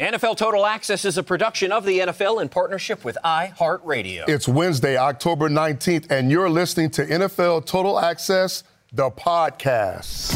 [0.00, 4.26] NFL Total Access is a production of the NFL in partnership with iHeartRadio.
[4.30, 10.30] It's Wednesday, October 19th, and you're listening to NFL Total Access, the podcast.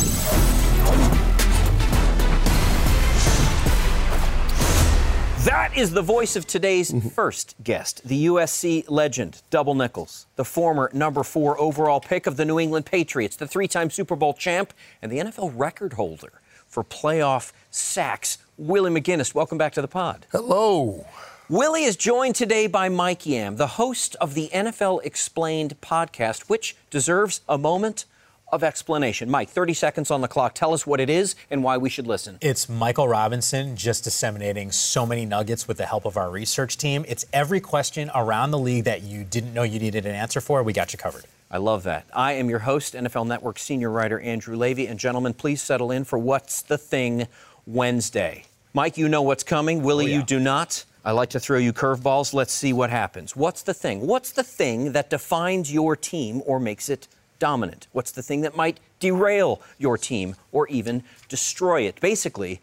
[5.46, 7.08] That is the voice of today's Mm-hmm.
[7.08, 12.44] first guest, the USC legend, Double Nichols, the former number four overall pick of the
[12.44, 16.32] New England Patriots, the three time Super Bowl champ, and the NFL record holder
[16.74, 18.38] for playoff sacks.
[18.58, 20.26] Willie McGinest, welcome back to the pod.
[20.32, 21.06] Hello.
[21.48, 26.74] Willie is joined today by Mike Yam, the host of the NFL Explained podcast, which
[26.90, 28.06] deserves a moment
[28.50, 29.30] of explanation.
[29.30, 30.54] Mike, 30 seconds on the clock.
[30.54, 32.38] Tell us what it is and why we should listen.
[32.40, 37.04] It's Michael Robinson just disseminating so many nuggets with the help of our research team.
[37.06, 40.62] It's every question around the league that you didn't know you needed an answer for.
[40.62, 41.24] We got you covered.
[41.54, 42.04] I love that.
[42.12, 44.88] I am your host, NFL Network senior writer Andrew Levy.
[44.88, 47.28] And gentlemen, please settle in for What's the Thing
[47.64, 48.46] Wednesday.
[48.72, 49.84] Mike, you know what's coming.
[49.84, 50.84] Willie, oh, you do not.
[51.04, 52.34] I like to throw you curveballs.
[52.34, 53.36] Let's see what happens.
[53.36, 54.04] What's the thing?
[54.04, 57.06] What's the thing that defines your team or makes it
[57.38, 57.86] dominant?
[57.92, 62.00] What's the thing that might derail your team or even destroy it?
[62.00, 62.60] Basically,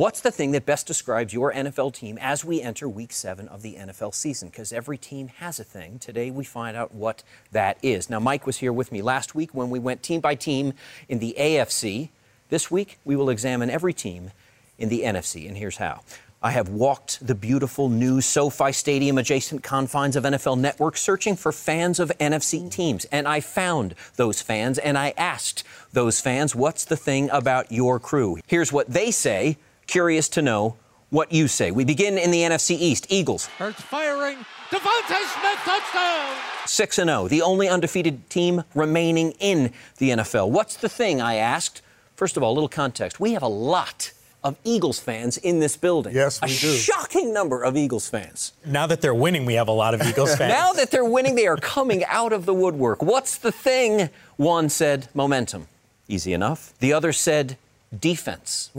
[0.00, 3.60] What's the thing that best describes your NFL team as we enter week seven of
[3.60, 4.48] the NFL season?
[4.48, 5.98] Because every team has a thing.
[5.98, 7.22] Today we find out what
[7.52, 8.08] that is.
[8.08, 10.72] Now, Mike was here with me last week when we went team by team
[11.10, 12.08] in the AFC.
[12.48, 14.30] This week we will examine every team
[14.78, 16.00] in the NFC, and here's how.
[16.42, 21.52] I have walked the beautiful new SoFi Stadium adjacent confines of NFL Network searching for
[21.52, 23.04] fans of NFC teams.
[23.12, 25.62] And I found those fans and I asked
[25.92, 28.38] those fans, what's the thing about your crew?
[28.46, 29.58] Here's what they say.
[29.90, 30.76] Curious to know
[31.08, 31.72] what you say.
[31.72, 33.08] We begin in the NFC East.
[33.08, 33.46] Eagles.
[33.58, 34.36] Hurts firing.
[34.70, 36.36] DeVonta Smith touchdown.
[36.64, 40.50] 6 and 0, the only undefeated team remaining in the NFL.
[40.50, 41.82] What's the thing I asked?
[42.14, 43.18] First of all, a little context.
[43.18, 44.12] We have a lot
[44.44, 46.14] of Eagles fans in this building.
[46.14, 46.72] Yes, we a do.
[46.72, 48.52] shocking number of Eagles fans.
[48.64, 50.52] Now that they're winning, we have a lot of Eagles fans.
[50.52, 53.02] Now that they're winning, they are coming out of the woodwork.
[53.02, 54.08] What's the thing?
[54.36, 55.66] One said momentum.
[56.06, 56.74] Easy enough.
[56.78, 57.56] The other said
[57.98, 58.70] defense.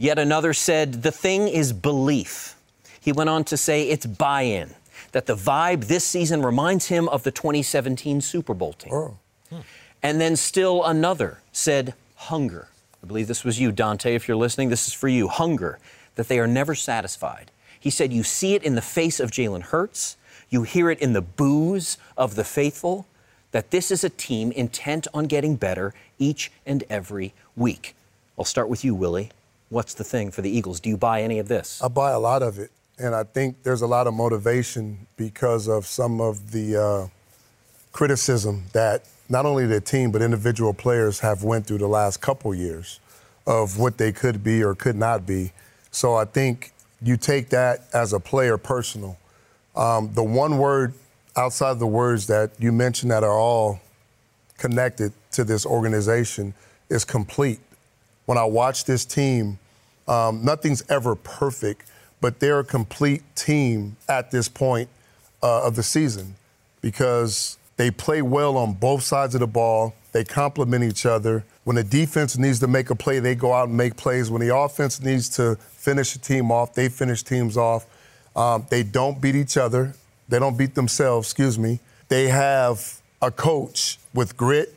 [0.00, 2.56] Yet another said the thing is belief.
[3.02, 4.70] He went on to say it's buy in,
[5.12, 8.94] that the vibe this season reminds him of the 2017 Super Bowl team.
[8.94, 9.18] Oh.
[9.50, 9.60] Hmm.
[10.02, 12.68] And then still another said hunger.
[13.04, 14.70] I believe this was you, Dante, if you're listening.
[14.70, 15.28] This is for you.
[15.28, 15.78] Hunger,
[16.14, 17.50] that they are never satisfied.
[17.78, 20.16] He said you see it in the face of Jalen Hurts,
[20.48, 23.06] you hear it in the boos of the faithful,
[23.52, 27.94] that this is a team intent on getting better each and every week.
[28.38, 29.30] I'll start with you, Willie.
[29.70, 30.80] What's the thing for the Eagles?
[30.80, 31.80] Do you buy any of this?
[31.80, 35.68] I buy a lot of it, and I think there's a lot of motivation because
[35.68, 37.08] of some of the uh,
[37.92, 42.52] criticism that not only the team but individual players have went through the last couple
[42.52, 42.98] years
[43.46, 45.52] of what they could be or could not be.
[45.92, 49.18] So I think you take that as a player personal.
[49.76, 50.94] Um, the one word
[51.36, 53.80] outside of the words that you mentioned that are all
[54.58, 56.54] connected to this organization
[56.88, 57.60] is complete.
[58.30, 59.58] When I watch this team,
[60.06, 64.88] um, nothing's ever perfect, but they're a complete team at this point
[65.42, 66.36] uh, of the season
[66.80, 69.96] because they play well on both sides of the ball.
[70.12, 71.44] They complement each other.
[71.64, 74.30] When the defense needs to make a play, they go out and make plays.
[74.30, 77.84] When the offense needs to finish a team off, they finish teams off.
[78.36, 79.94] Um, they don't beat each other.
[80.28, 81.80] They don't beat themselves, excuse me.
[82.06, 84.72] They have a coach with grit,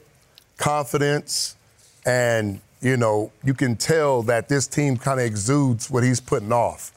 [0.58, 1.56] confidence,
[2.04, 6.52] and, you know, you can tell that this team kind of exudes what he's putting
[6.52, 6.92] off.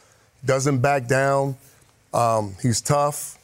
[0.44, 1.56] Doesn't back down.
[2.12, 3.38] Um, he's tough.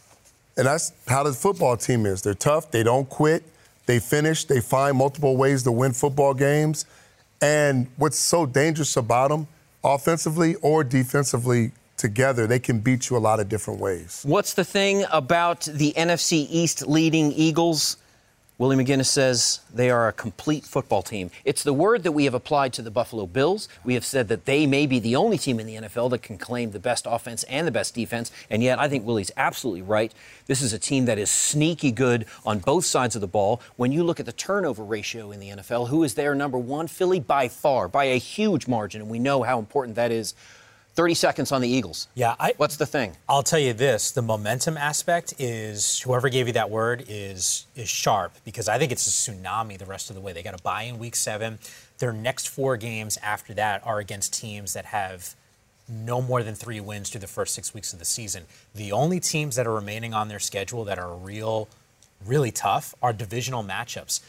[0.56, 2.20] And that's how the football team is.
[2.20, 2.70] They're tough.
[2.70, 3.44] They don't quit.
[3.86, 4.44] They finish.
[4.44, 6.84] They find multiple ways to win football games.
[7.40, 9.46] And what's so dangerous about them,
[9.84, 14.22] offensively or defensively, together, they can beat you a lot of different ways.
[14.26, 17.96] What's the thing about the NFC East leading Eagles?
[18.58, 21.30] Willie McGinest says they are a complete football team.
[21.44, 23.66] It's the word that we have applied to the Buffalo Bills.
[23.82, 26.36] We have said that they may be the only team in the NFL that can
[26.36, 28.30] claim the best offense and the best defense.
[28.50, 30.12] And yet, I think Willie's absolutely right.
[30.46, 33.62] This is a team that is sneaky good on both sides of the ball.
[33.76, 36.88] When you look at the turnover ratio in the NFL, who is their number one?
[36.88, 39.00] Philly by far, by a huge margin.
[39.00, 40.34] And we know how important that is
[40.94, 42.08] 30 seconds on the Eagles.
[42.14, 43.16] Yeah, I, what's the thing?
[43.28, 47.88] I'll tell you this: the momentum aspect is whoever gave you that word is is
[47.88, 50.32] sharp because I think it's a tsunami the rest of the way.
[50.32, 51.58] They got to buy in week seven.
[51.98, 55.34] Their next four games after that are against teams that have
[55.88, 58.44] no more than three wins through the first six weeks of the season.
[58.74, 61.68] The only teams that are remaining on their schedule that are real,
[62.24, 64.20] really tough are divisional matchups.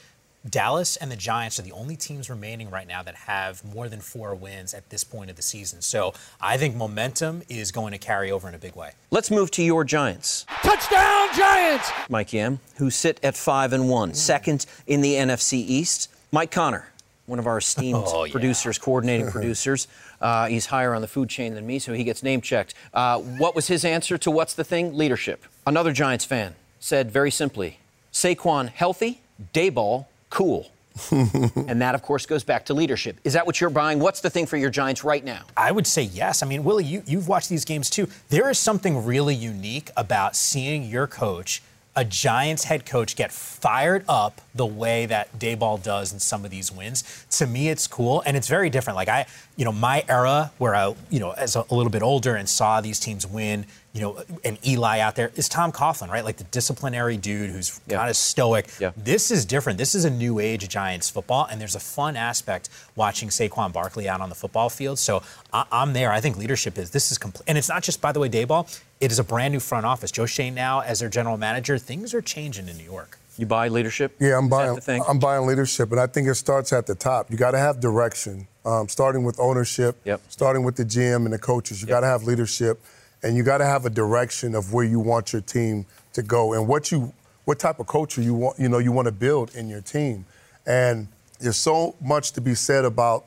[0.49, 4.01] Dallas and the Giants are the only teams remaining right now that have more than
[4.01, 5.81] four wins at this point of the season.
[5.81, 8.91] So I think momentum is going to carry over in a big way.
[9.09, 10.45] Let's move to your Giants.
[10.61, 11.89] Touchdown, Giants!
[12.09, 16.09] Mike Yam, who sit at five and one, second in the NFC East.
[16.33, 16.87] Mike Connor,
[17.25, 18.31] one of our esteemed Oh, yeah.
[18.33, 19.87] producers, coordinating producers.
[20.19, 22.73] Uh, he's higher on the food chain than me, so he gets name checked.
[22.93, 24.97] Uh, what was his answer to what's the thing?
[24.97, 25.45] Leadership.
[25.65, 27.79] Another Giants fan said very simply
[28.11, 29.21] Saquon healthy,
[29.53, 30.71] Daboll cool.
[31.11, 33.19] and that, of course, goes back to leadership.
[33.23, 33.99] Is that what you're buying?
[33.99, 35.43] What's the thing for your Giants right now?
[35.55, 36.43] I would say yes.
[36.43, 38.07] I mean, Willie, you, you've watched these games too.
[38.29, 41.61] There is something really unique about seeing your coach,
[41.95, 46.49] a Giants head coach, get fired up the way that Daboll does in some of
[46.51, 47.25] these wins.
[47.31, 48.95] To me, it's cool and it's very different.
[48.97, 49.25] Like I,
[49.57, 52.49] you know, my era where I, you know, as a, a little bit older and
[52.49, 56.25] saw these teams win, you know, and Eli out there is Tom Coughlin, right?
[56.25, 57.97] Like the disciplinary dude who's Yeah.
[57.97, 58.67] kind of stoic.
[58.79, 58.91] Yeah.
[58.97, 59.77] This is different.
[59.77, 64.09] This is a new age Giants football, and there's a fun aspect watching Saquon Barkley
[64.09, 64.97] out on the football field.
[64.97, 65.21] So
[65.53, 66.11] I, I'm there.
[66.11, 68.65] I think leadership is this is complete, and it's not just by the way Daboll.
[69.03, 70.13] It is a brand new front office.
[70.13, 71.77] Joe Schoen now as their general manager.
[71.77, 73.19] Things are changing in New York.
[73.37, 74.15] You buy leadership?
[74.17, 74.75] Yeah, I'm buying.
[74.75, 75.03] the thing?
[75.05, 77.29] I'm buying leadership, and I think it starts at the top.
[77.29, 80.21] You got to have direction, um, starting with ownership, Yep.
[80.29, 81.81] starting with the GM and the coaches.
[81.81, 82.81] You got to have leadership,
[83.23, 86.53] and you got to have a direction of where you want your team to go
[86.53, 87.11] and what you,
[87.43, 88.57] what type of culture you want.
[88.57, 90.23] You know, you want to build in your team,
[90.65, 91.09] and
[91.41, 93.25] there's so much to be said about,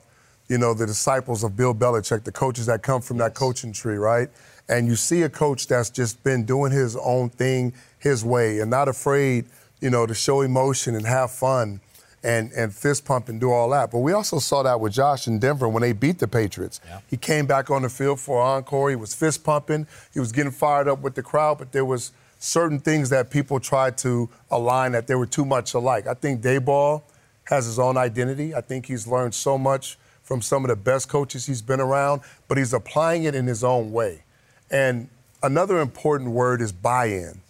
[0.48, 3.96] you know, the disciples of Bill Belichick, the coaches that come from that coaching tree,
[3.98, 4.30] right?
[4.68, 8.70] And you see a coach that's just been doing his own thing his way and
[8.70, 9.46] not afraid,
[9.80, 11.80] you know, to show emotion and have fun
[12.24, 13.90] and, and fist pump and do all that.
[13.92, 16.80] But we also saw that with Josh in Denver when they beat the Patriots.
[16.84, 17.00] Yeah.
[17.08, 18.90] He came back on the field for encore.
[18.90, 19.86] He was fist pumping.
[20.12, 23.60] He was getting fired up with the crowd, but there was certain things that people
[23.60, 26.06] tried to align that they were too much alike.
[26.06, 27.02] I think Daboll
[27.44, 28.54] has his own identity.
[28.54, 32.22] I think he's learned so much from some of the best coaches he's been around,
[32.48, 34.24] but he's applying it in his own way.
[34.70, 35.08] And
[35.42, 37.40] another important word is buy-in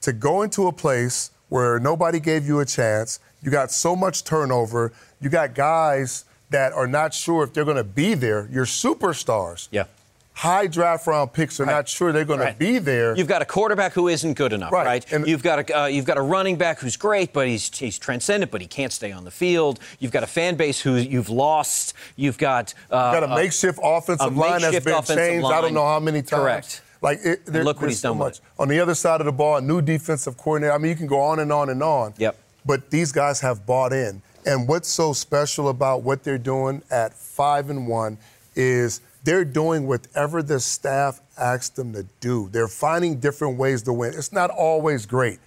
[0.00, 4.24] to go into a place where nobody gave you a chance, you got so much
[4.24, 8.64] turnover, you got guys that are not sure if they're going to be there, you're
[8.64, 9.68] superstars.
[9.70, 9.84] Yeah.
[10.38, 11.72] High draft round picks are Right.
[11.72, 12.52] not sure they're going Right.
[12.52, 13.12] to be there.
[13.16, 14.86] You've got a quarterback who isn't good enough, right?
[14.86, 15.12] Right.
[15.12, 17.98] And- you've got a uh, you've got a running back who's great, but he's he's
[17.98, 19.80] transcendent, but he can't stay on the field.
[19.98, 21.92] You've got a fan base who you've lost.
[22.14, 25.46] You've got uh, got a makeshift offensive a line that's makeshift been offensive changed.
[25.46, 26.40] I don't know how many times.
[26.40, 26.82] Correct.
[27.02, 28.40] Like it, there, look what he's so done with much.
[28.60, 30.72] On the other side of the ball, a new defensive coordinator.
[30.72, 32.14] I mean, you can go on and on and on.
[32.16, 32.36] Yep.
[32.64, 37.12] But these guys have bought in, and what's so special about what they're doing at
[37.12, 38.18] five and one
[38.54, 42.48] is they're doing whatever the staff asks them to do.
[42.50, 44.14] They're finding different ways to win.
[44.14, 45.38] It's not always great.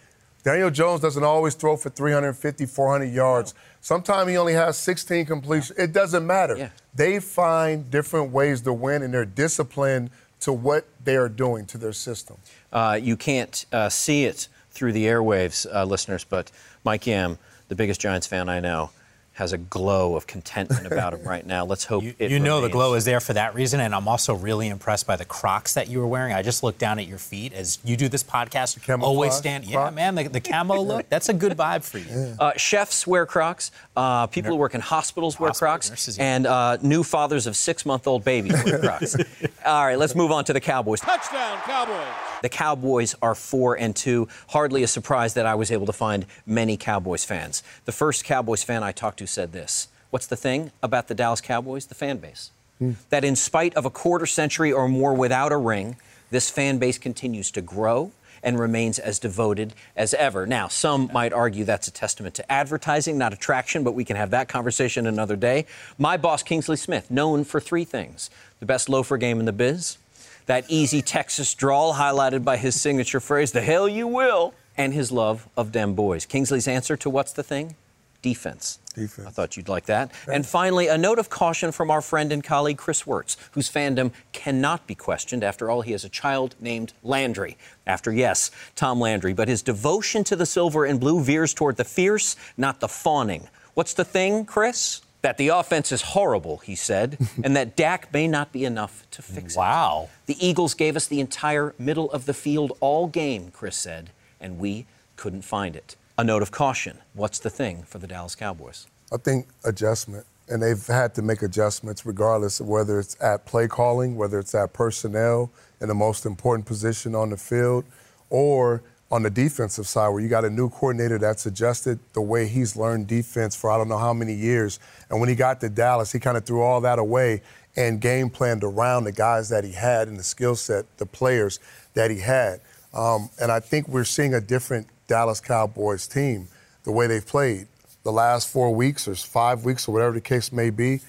[0.44, 3.54] Daniel Jones doesn't always throw for 350, 400 yards.
[3.80, 5.78] Sometimes he only has 16 completions.
[5.78, 6.58] It doesn't matter.
[6.58, 6.70] Yeah.
[6.96, 10.10] They find different ways to win, and they're disciplined
[10.42, 12.38] to what they are doing to their system.
[12.74, 16.52] Uh, you can't uh, see it through the airwaves, uh, listeners, but
[16.84, 17.38] Mike Yam,
[17.68, 18.90] the biggest Giants fan I know,
[19.34, 21.64] has a glow of contentment about him right now.
[21.66, 24.08] Let's hope You, it you know the glow is there for that reason, and I'm
[24.08, 26.34] also really impressed by the Crocs that you were wearing.
[26.34, 28.82] I just looked down at your feet as you do this podcast.
[28.82, 30.16] camouflage Always stand, yeah, man.
[30.16, 32.36] The, the camo look, that's a good vibe for you.
[32.40, 33.72] Uh, chefs wear Crocs.
[33.96, 35.90] Uh, people who work in hospitals wear Hospital Crocs.
[35.90, 36.36] nurses, yeah.
[36.36, 39.16] And uh, new fathers of six-month-old babies wear Crocs.
[39.66, 41.00] All right, let's move on to the Cowboys.
[41.00, 42.31] Touchdown, Cowboys!
[42.42, 44.28] The Cowboys are four and two.
[44.50, 47.64] Hardly a surprise that I was able to find many Cowboys fans.
[47.86, 51.42] The first Cowboys fan I talked to said this What's the thing about the Dallas
[51.42, 51.86] Cowboys?
[51.86, 52.52] The fan base.
[52.80, 52.92] Hmm.
[53.10, 55.98] That in spite of a quarter century or more without a ring,
[56.32, 58.12] this fan base continues to grow
[58.44, 60.48] and remains as devoted as ever.
[60.48, 64.32] Now, some might argue that's a testament to advertising, not attraction, but we can have
[64.32, 65.66] that conversation another day.
[65.98, 68.30] My boss, Kingsley Smith, known for three things
[68.60, 69.98] the best loafer game in the biz,
[70.46, 75.12] That easy Texas drawl highlighted by his signature phrase, the hell you will, and his
[75.12, 76.26] love of dem boys.
[76.26, 77.76] Kingsley's answer to what's the thing?
[78.22, 78.78] Defense.
[78.94, 79.28] Defense.
[79.28, 80.12] I thought you'd like that.
[80.32, 84.12] And finally, a note of caution from our friend and colleague Chris Wirtz, whose fandom
[84.32, 85.44] cannot be questioned.
[85.44, 87.58] After all, he has a child named Landry.
[87.88, 89.34] After, yes, Tom Landry.
[89.34, 93.48] But his devotion to the silver and blue veers toward the fierce, not the fawning.
[93.74, 95.02] What's the thing, Chris?
[95.22, 99.22] That the offense is horrible, he said, and that Dak may not be enough to
[99.22, 99.60] fix it.
[99.60, 100.10] Wow.
[100.26, 104.10] The Eagles gave us the entire middle of the field all game, Chris said,
[104.40, 104.86] and we
[105.16, 105.96] couldn't find it.
[106.18, 106.98] A note of caution.
[107.14, 108.88] What's the thing for the Dallas Cowboys?
[109.12, 110.26] I think adjustment.
[110.50, 114.54] And they've had to make adjustments regardless of whether it's at play calling, whether it's
[114.54, 115.50] at personnel
[115.80, 117.86] in the most important position on the field,
[118.30, 122.48] or on the defensive side where you got a new coordinator that's adjusted the way
[122.48, 124.80] he's learned defense for I don't know how many years.
[125.10, 127.42] And when he got to Dallas, he kind of threw all that away
[127.76, 131.60] and game planned around the guys that he had and the skill set, the players
[131.94, 132.62] that he had.
[132.94, 136.48] Um, and I think we're seeing a different Dallas Cowboys team,
[136.84, 137.68] the way they've played
[138.04, 141.02] the last four weeks or five weeks or whatever the case may be.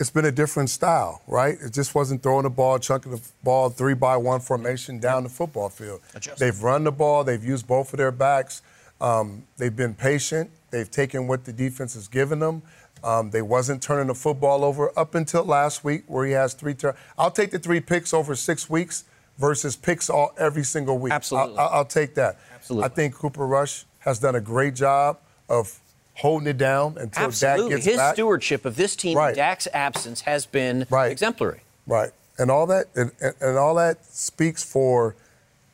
[0.00, 1.56] It's been a different style, right?
[1.60, 5.28] It just wasn't throwing the ball, chunking the ball three by one formation down the
[5.28, 6.00] football field.
[6.14, 6.38] Adjustment.
[6.38, 8.62] They've run the ball, they've used both of their backs.
[9.00, 10.50] Um, they've been patient.
[10.70, 12.62] They've taken what the defense has given them.
[13.02, 16.74] Um, they wasn't turning the football over up until last week, where he has three.
[16.74, 19.04] Tur- I'll take the three picks over six weeks
[19.38, 21.12] versus picks all every single week.
[21.12, 21.58] Absolutely.
[21.58, 22.38] I'll, I'll take that.
[22.54, 22.84] Absolutely.
[22.86, 25.78] I think Cooper Rush has done a great job of
[26.14, 27.62] holding it down until Absolutely.
[27.70, 28.14] Dak gets His back.
[28.14, 29.30] stewardship of this team Right.
[29.30, 31.10] in Dak's absence has been Right.
[31.10, 31.60] exemplary.
[31.86, 35.14] Right, and all that, and, and, and all that speaks for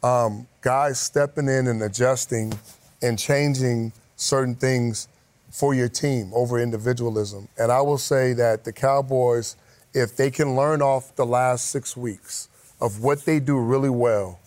[0.02, 2.54] um, guys stepping in and adjusting
[3.02, 5.08] and changing certain things
[5.50, 7.48] for your team over individualism.
[7.58, 9.56] And I will say that the Cowboys,
[9.92, 12.48] if they can learn off the last six weeks
[12.80, 14.40] of what they do really well,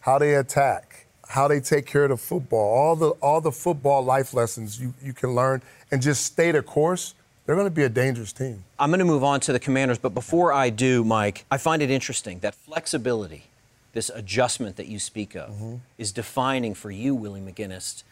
[0.00, 4.02] how they attack, how they take care of the football, all the all the football
[4.04, 7.84] life lessons you, you can learn, and just stay the course, they're going to be
[7.84, 8.64] a dangerous team.
[8.78, 11.82] I'm going to move on to the commanders, but before I do, Mike, I find
[11.82, 13.44] it interesting that flexibility,
[13.92, 15.74] this adjustment that you speak of, Mm-hmm.
[15.98, 18.02] is defining for you, Willie McGinest,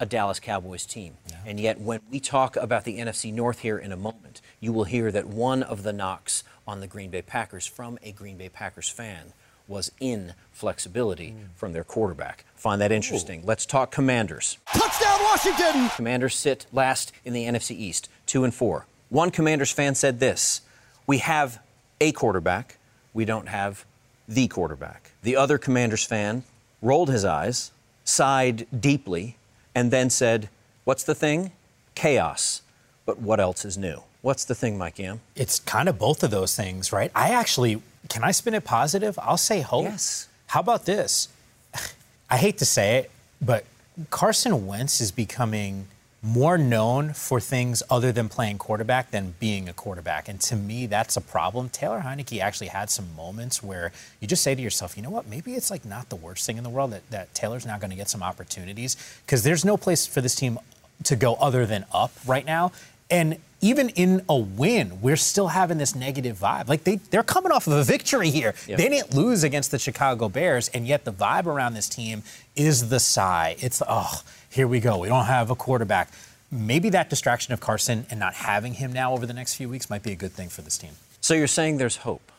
[0.00, 1.14] a Dallas Cowboys team.
[1.46, 4.84] And yet, when we talk about the NFC North here in a moment, you will
[4.84, 8.48] hear that one of the knocks on the Green Bay Packers from a Green Bay
[8.48, 9.32] Packers fan
[9.68, 11.48] was in flexibility Mm.
[11.54, 12.44] from their quarterback.
[12.56, 13.42] Find that interesting.
[13.44, 14.58] Let's talk commanders.
[14.74, 15.90] Touchdown, Washington!
[15.90, 18.86] Commanders sit last in the NFC East, two and four.
[19.10, 20.62] One Commanders fan said this
[21.06, 21.60] We have
[22.00, 22.78] a quarterback,
[23.14, 23.84] we don't have
[24.26, 25.12] the quarterback.
[25.22, 26.44] The other Commanders fan
[26.82, 27.70] rolled his eyes,
[28.04, 29.36] sighed deeply,
[29.74, 30.48] and then said,
[30.84, 31.52] What's the thing?
[31.94, 32.62] Chaos.
[33.06, 34.02] But what else is new?
[34.20, 35.20] What's the thing, Mike Yam?
[35.36, 37.10] It's kind of both of those things, right?
[37.14, 39.18] I actually, can I spin it positive?
[39.22, 39.84] I'll say hope.
[39.84, 40.28] Yes.
[40.48, 41.28] How about this?
[42.30, 43.10] I hate to say it,
[43.40, 43.64] but
[44.10, 45.86] Carson Wentz is becoming
[46.20, 50.28] more known for things other than playing quarterback than being a quarterback.
[50.28, 51.68] And to me, that's a problem.
[51.68, 55.28] Taylor Heinicke actually had some moments where you just say to yourself, you know what,
[55.28, 57.90] maybe it's like not the worst thing in the world that, that Taylor's not going
[57.90, 60.58] to get some opportunities because there's no place for this team
[61.04, 62.72] to go other than up right now.
[63.10, 66.68] And even in a win, we're still having this negative vibe.
[66.68, 68.54] Like they, they're coming off of a victory here.
[68.66, 68.78] Yep.
[68.78, 72.22] They didn't lose against the Chicago Bears, and yet the vibe around this team
[72.54, 73.56] is the sigh.
[73.58, 74.98] It's, oh, here we go.
[74.98, 76.10] We don't have a quarterback.
[76.50, 79.90] Maybe that distraction of Carson and not having him now over the next few weeks
[79.90, 80.92] might be a good thing for this team.
[81.20, 82.32] So you're saying there's hope.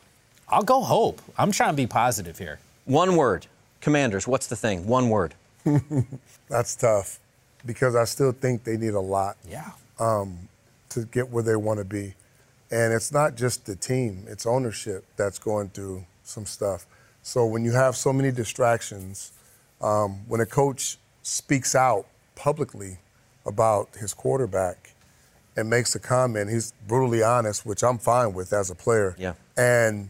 [0.47, 1.21] I'll go hope.
[1.37, 2.59] I'm trying to be positive here.
[2.85, 3.45] One word.
[3.81, 4.87] Commanders, what's the thing?
[4.87, 5.35] One word.
[6.49, 7.19] That's tough
[7.65, 9.71] because I still think they need a lot Yeah.
[9.99, 10.48] Um,
[10.89, 12.15] to get where they want to be.
[12.71, 16.85] And it's not just the team, it's ownership that's going through some stuff.
[17.23, 19.31] So when you have so many distractions,
[19.81, 22.05] um, when a coach speaks out
[22.35, 22.99] publicly
[23.45, 24.93] about his quarterback
[25.55, 29.15] and makes a comment, he's brutally honest, which I'm fine with as a player.
[29.17, 29.33] Yeah.
[29.57, 30.09] And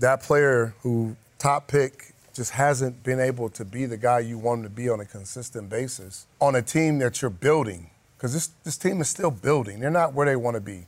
[0.00, 4.60] that player who top pick just hasn't been able to be the guy you want
[4.60, 7.90] him to be on a consistent basis on a team that you're building.
[8.24, 9.80] Because this, this team is still building.
[9.80, 10.86] They're not where they want to be.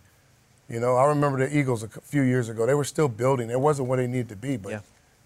[0.71, 2.65] You know, I remember the Eagles a few years ago.
[2.65, 3.51] They were still building.
[3.51, 4.81] It wasn't where they needed to be, but Yeah.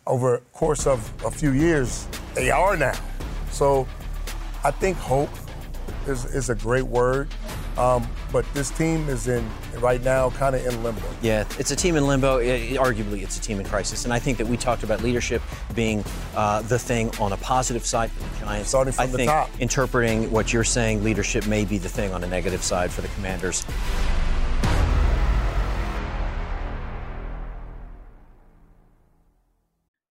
[0.08, 2.98] over the course of a few years, they are now.
[3.52, 3.86] So
[4.64, 5.30] I think hope
[6.08, 7.28] is, is a great word.
[7.78, 9.48] Um, but this team is in
[9.78, 11.02] right now kind of in limbo.
[11.22, 12.38] Yeah, it's a team in limbo.
[12.38, 14.04] I- arguably, it's a team in crisis.
[14.04, 15.40] And I think that we talked about leadership
[15.74, 18.68] being uh, the thing on a positive side for the Giants.
[18.70, 19.50] Starting from I the think top.
[19.60, 23.08] interpreting what you're saying, leadership may be the thing on a negative side for the
[23.08, 23.64] Commanders.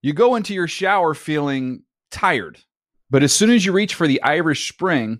[0.02, 2.60] You go into your shower feeling tired,
[3.10, 5.20] but as soon as you reach for the Irish Spring,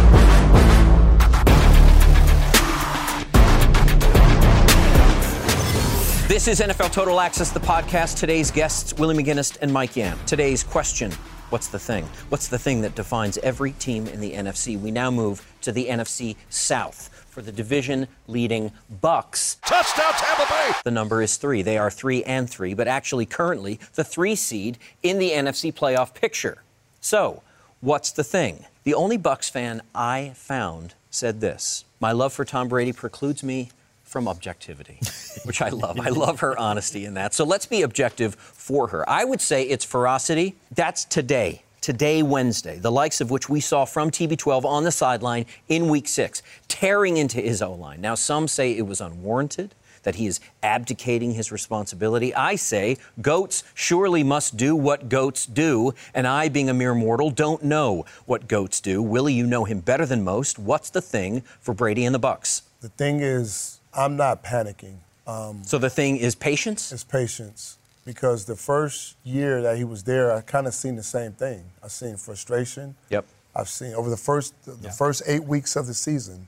[6.31, 8.17] This is NFL Total Access, the podcast.
[8.17, 10.17] Today's guests, Willie McGinest and Mike Yam.
[10.25, 11.11] Today's question
[11.49, 12.05] What's the thing?
[12.29, 14.79] What's the thing that defines every team in the NFC?
[14.79, 18.71] We now move to the NFC South for the division leading
[19.03, 19.57] Bucs.
[19.65, 20.71] Touchdown, Tampa Bay!
[20.85, 21.63] The number is three.
[21.63, 26.13] They are three and three, but actually currently the three seed in the NFC playoff
[26.13, 26.63] picture.
[27.01, 27.43] So,
[27.81, 28.67] what's the thing?
[28.85, 33.71] The only Bucs fan I found said this: "My love for Tom Brady precludes me
[34.11, 34.99] from objectivity,
[35.45, 35.97] which I love.
[35.97, 37.33] I love her honesty in that.
[37.33, 39.09] So let's be objective for her.
[39.09, 40.55] I would say it's ferocity.
[40.75, 41.63] That's today.
[41.79, 46.09] Today, Wednesday, the likes of which we saw from TB12 on the sideline in week
[46.09, 48.01] six, tearing into his O line.
[48.01, 52.35] Now, some say it was unwarranted, that he is abdicating his responsibility.
[52.35, 57.31] I say goats surely must do what goats do, and I, being a mere mortal,
[57.31, 59.01] don't know what goats do.
[59.01, 60.59] Willie, you know him better than most.
[60.59, 62.63] What's the thing for Brady and the Bucs?
[62.81, 64.97] The thing is, I'm not panicking.
[65.27, 66.91] Um, So the thing is patience?
[66.91, 71.03] it's patience because the first year that he was there, I kind of seen the
[71.03, 71.63] same thing.
[71.83, 72.95] I seen frustration.
[73.09, 73.25] Yep.
[73.55, 76.47] I've seen over the first the first eight weeks of the season,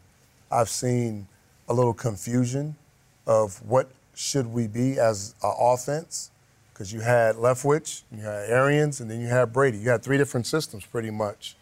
[0.52, 1.28] I've seen
[1.68, 2.76] a little confusion
[3.28, 6.32] of what should we be as an offense
[6.74, 9.78] because you had Leftwich, you had Arians, and then you had Brady.
[9.78, 11.56] You had three different systems pretty much,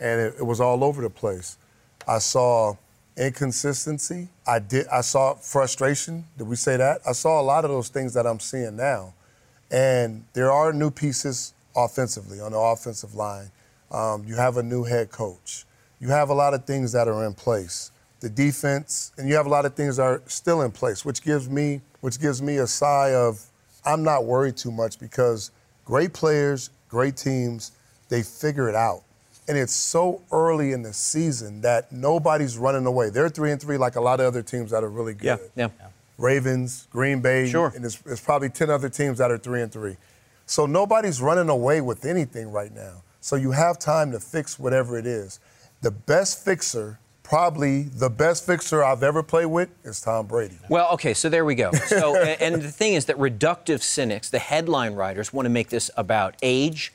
[0.00, 1.58] and it, it was all over the place.
[2.06, 2.76] I saw
[3.16, 4.28] inconsistency.
[4.46, 4.86] I did.
[4.88, 6.24] I saw frustration.
[6.36, 7.00] Did we say that?
[7.06, 9.14] I saw a lot of those things that I'm seeing now,
[9.70, 13.50] and there are new pieces offensively on the offensive line.
[13.90, 15.64] Um, you have a new head coach.
[16.00, 17.90] You have a lot of things that are in place.
[18.20, 21.22] The defense, and you have a lot of things that are still in place, which
[21.22, 23.44] gives me, which gives me a sigh of,
[23.84, 25.50] I'm not worried too much because
[25.84, 27.72] great players, great teams,
[28.08, 29.02] they figure it out.
[29.46, 33.10] And it's so early in the season that nobody's running away.
[33.10, 35.38] They're three and three, like a lot of other teams that are really good.
[35.54, 35.68] Yeah.
[35.80, 35.86] Yeah.
[36.16, 37.72] Ravens, Green Bay, Sure.
[37.74, 39.96] and there's, there's probably 10 other teams that are three and three.
[40.46, 43.02] So nobody's running away with anything right now.
[43.20, 45.40] So you have time to fix whatever it is.
[45.82, 50.58] The best fixer, probably the best fixer I've ever played with, is Tom Brady.
[50.68, 51.72] Well, okay, so there we go.
[51.72, 55.90] So, and the thing is that reductive cynics, the headline writers, want to make this
[55.96, 56.92] about age.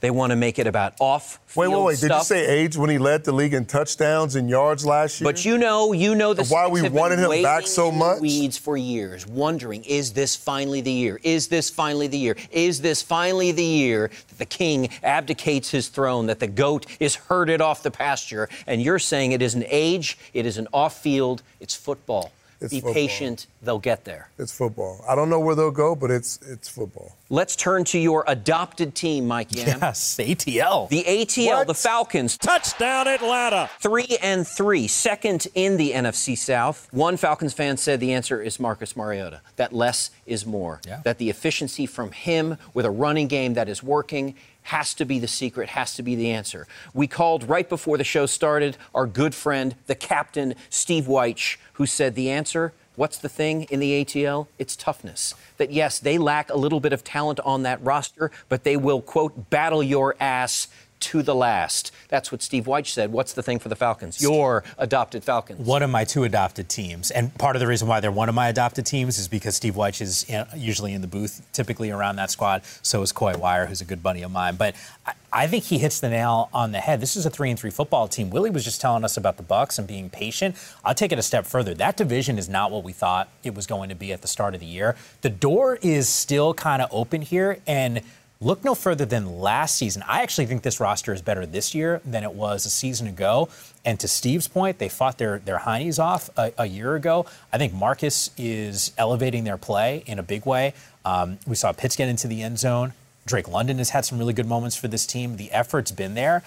[0.00, 1.38] They want to make it about off.
[1.54, 2.00] Wait, wait, wait.
[2.00, 5.30] Did you say age when he led the league in touchdowns and yards last year?
[5.30, 8.20] But you know, you know the Why we wanted him back so much?
[8.20, 11.20] Weeds for years, wondering: Is this finally the year?
[11.22, 12.36] Is this finally the year?
[12.50, 16.26] Is this finally the year that the king abdicates his throne?
[16.26, 18.48] That the goat is herded off the pasture?
[18.66, 22.32] And you're saying it isn't age, it is an off-field, it's football.
[22.60, 22.94] It's Be football.
[22.94, 24.28] patient; they'll get there.
[24.38, 25.02] It's football.
[25.08, 27.16] I don't know where they'll go, but it's it's football.
[27.30, 29.78] Let's turn to your adopted team, Mike Yam.
[29.80, 30.88] Yes, ATL.
[30.90, 31.66] The ATL, What?
[31.68, 33.70] the Falcons, Touchdown, Atlanta!
[33.78, 36.86] three and three, second in the NFC South.
[36.92, 39.40] One Falcons fan said the answer is Marcus Mariota.
[39.56, 40.80] That less is more.
[40.86, 41.00] Yeah.
[41.04, 44.34] That the efficiency from him with a running game that is working
[44.70, 46.64] has to be the secret, has to be the answer.
[46.94, 51.86] We called right before the show started our good friend, the captain, Steve Wyche, who
[51.86, 52.72] said the answer.
[52.94, 54.46] What's the thing in the ATL?
[54.60, 55.34] It's toughness.
[55.56, 59.02] That yes, they lack a little bit of talent on that roster, but they will,
[59.02, 60.68] quote, battle your ass
[61.00, 61.92] to the last.
[62.08, 63.12] That's what Steve Wyche said.
[63.12, 64.20] What's the thing for the Falcons?
[64.20, 65.66] Your adopted Falcons.
[65.66, 68.34] One of my two adopted teams, and part of the reason why they're one of
[68.34, 72.30] my adopted teams is because Steve Wyche is usually in the booth, typically around that
[72.30, 72.62] squad.
[72.82, 74.56] So is Coy Wire, who's a good buddy of mine.
[74.56, 74.74] But
[75.06, 77.00] I, I think he hits the nail on the head.
[77.00, 78.30] This is a three and three football team.
[78.30, 80.56] Willie was just telling us about the Bucs and being patient.
[80.84, 81.72] I'll take it a step further.
[81.74, 84.54] That division is not what we thought it was going to be at the start
[84.54, 84.96] of the year.
[85.22, 88.02] The door is still kind of open here, and
[88.42, 90.02] Look no further than last season.
[90.08, 93.50] I actually think this roster is better this year than it was a season ago.
[93.84, 97.26] And to Steve's point, they fought their, their heinies off a, a year ago.
[97.52, 100.72] I think Marcus is elevating their play in a big way.
[101.04, 102.94] Um, we saw Pitts get into the end zone.
[103.26, 105.36] Drake London has had some really good moments for this team.
[105.36, 106.42] The effort's been there.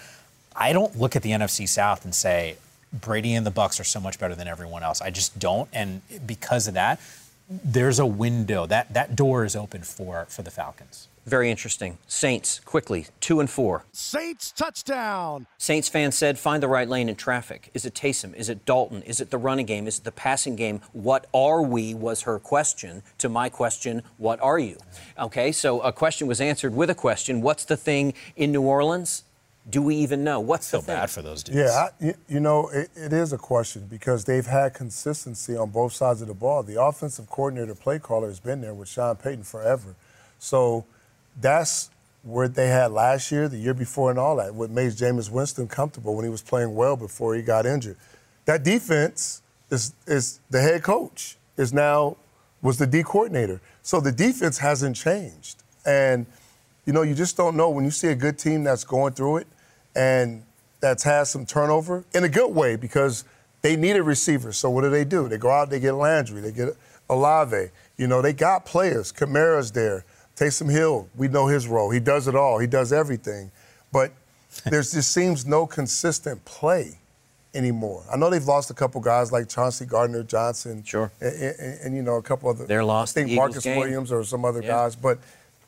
[0.56, 2.56] I don't look at the NFC South and say
[2.92, 5.00] Brady and the Bucs are so much better than everyone else.
[5.00, 5.68] I just don't.
[5.72, 7.00] And because of that,
[7.48, 8.66] there's a window.
[8.66, 11.06] That that door is open for for the Falcons.
[11.26, 11.96] Very interesting.
[12.06, 13.86] Saints, quickly, two and four.
[13.92, 15.46] Saints touchdown.
[15.56, 17.70] Saints fans said, find the right lane in traffic.
[17.72, 18.34] Is it Taysom?
[18.34, 19.02] Is it Dalton?
[19.04, 19.86] Is it the running game?
[19.86, 20.82] Is it the passing game?
[20.92, 21.94] What are we?
[21.94, 24.76] Was her question to my question, what are you?
[25.18, 27.40] Okay, so a question was answered with a question.
[27.40, 29.24] What's the thing in New Orleans?
[29.70, 30.40] Do we even know?
[30.40, 30.96] What's feel the thing?
[30.96, 31.56] bad for those dudes.
[31.56, 35.70] Yeah, I, you, you know, it, it is a question because they've had consistency on
[35.70, 36.62] both sides of the ball.
[36.62, 39.94] The offensive coordinator, play caller, has been there with Sean Payton forever.
[40.38, 40.84] So
[41.40, 41.90] that's
[42.22, 44.54] where they had last year, the year before, and all that.
[44.54, 47.96] What made Jameis Winston comfortable when he was playing well before he got injured.
[48.46, 52.16] That defense is is the head coach is now
[52.62, 53.60] was the D coordinator.
[53.82, 56.26] So the defense hasn't changed, and
[56.86, 59.38] you know you just don't know when you see a good team that's going through
[59.38, 59.46] it
[59.96, 60.42] and
[60.80, 63.24] that's had some turnover in a good way because
[63.62, 64.52] they need a receiver.
[64.52, 65.28] So what do they do?
[65.28, 66.76] They go out, they get Landry, they get
[67.08, 67.70] Olave.
[67.96, 69.12] You know, they got players.
[69.12, 70.04] Kamara's there.
[70.36, 71.90] Taysom Hill, we know his role.
[71.90, 72.58] He does it all.
[72.58, 73.50] He does everything.
[73.92, 74.12] But
[74.64, 76.98] there just seems no consistent play
[77.54, 78.02] anymore.
[78.12, 80.82] I know they've lost a couple guys like Chauncey Gardner Johnson.
[80.84, 81.10] Sure.
[81.20, 82.66] And, and, and, you know, a couple other.
[82.66, 83.78] They're lost I think Marcus game.
[83.78, 84.68] Williams or some other Yeah.
[84.68, 84.96] guys.
[84.96, 85.18] But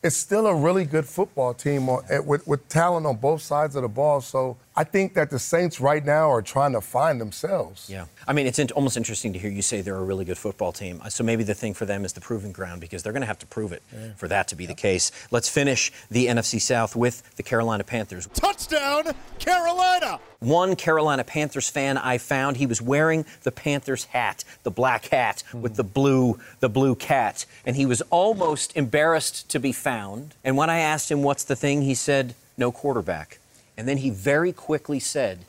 [0.02, 3.82] it's still a really good football team on, with, with talent on both sides of
[3.82, 4.20] the ball.
[4.20, 7.88] So I think that the Saints right now are trying to find themselves.
[7.88, 8.04] Yeah.
[8.28, 10.70] I mean, it's in- almost interesting to hear you say they're a really good football
[10.72, 11.00] team.
[11.02, 13.26] Uh, So maybe the thing for them is the proving ground because they're going to
[13.26, 13.82] have to prove it
[14.16, 15.10] for that to be the case.
[15.30, 18.28] Let's finish the NFC South with the Carolina Panthers.
[18.34, 20.20] Touchdown, Carolina.
[20.40, 25.42] One Carolina Panthers fan I found, he was wearing the Panthers hat, the black hat
[25.54, 30.34] with the blue the blue cat, and he was almost embarrassed to be found.
[30.44, 33.38] And when I asked him what's the thing, he said no quarterback.
[33.76, 35.44] And then he very quickly said,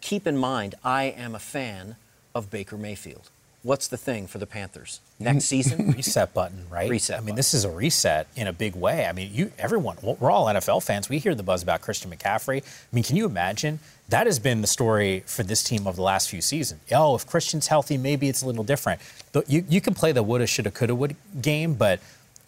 [0.00, 1.96] "Keep in mind I am a fan
[2.34, 3.30] of Baker Mayfield."
[3.62, 5.92] What's the thing for the Panthers next season?
[5.96, 6.88] reset button, right?
[6.88, 7.36] Reset I mean, button.
[7.36, 9.04] this is a reset in a big way.
[9.04, 11.10] I mean, you, everyone, we're all NFL fans.
[11.10, 12.62] We hear the buzz about Christian McCaffrey.
[12.62, 13.78] I mean, can you imagine?
[14.08, 16.80] That has been the story for this team of the last few seasons.
[16.90, 19.02] Oh, if Christian's healthy, maybe it's a little different.
[19.32, 22.00] But you, you can play the woulda, shoulda, coulda, would game, but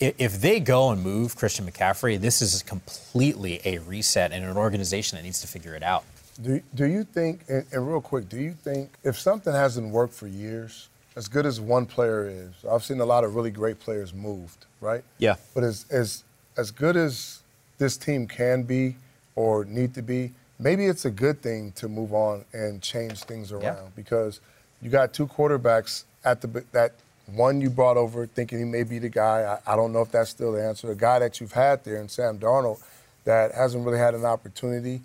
[0.03, 5.17] if they go and move Christian McCaffrey, this is completely a reset and an organization
[5.17, 6.05] that needs to figure it out.
[6.43, 10.15] Do, do you think, and, and real quick, do you think if something hasn't worked
[10.15, 13.79] for years, as good as one player is, I've seen a lot of really great
[13.79, 15.05] players moved, right?
[15.19, 15.37] Yeah.
[15.55, 16.25] But as, as,
[16.57, 17.41] as good as
[17.79, 18.97] this team can be
[19.37, 23.53] or need to be, maybe it's a good thing to move on and change things
[23.53, 24.41] around because
[24.81, 26.93] you got two quarterbacks at the that
[27.27, 29.59] one you brought over thinking he may be the guy.
[29.67, 30.87] I, I don't know if that's still the answer.
[30.89, 32.83] The guy that you've had there in Sam Darnold
[33.25, 35.01] that hasn't really had an opportunity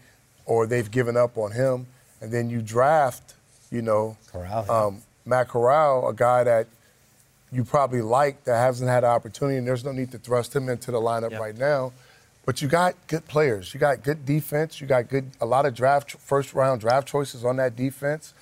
[0.45, 1.85] or they've given up on him.
[2.21, 3.35] And then you draft,
[3.71, 4.85] you know, Corral, yeah.
[4.85, 6.67] um, Matt Corral, a guy that
[7.51, 10.67] you probably like that hasn't had an opportunity, and there's no need to thrust him
[10.67, 11.37] into the lineup Yeah.
[11.37, 11.93] right now.
[12.45, 13.73] But you got good players.
[13.73, 14.81] You got good defense.
[14.81, 18.33] You got good a lot of draft first round draft choices on that defense.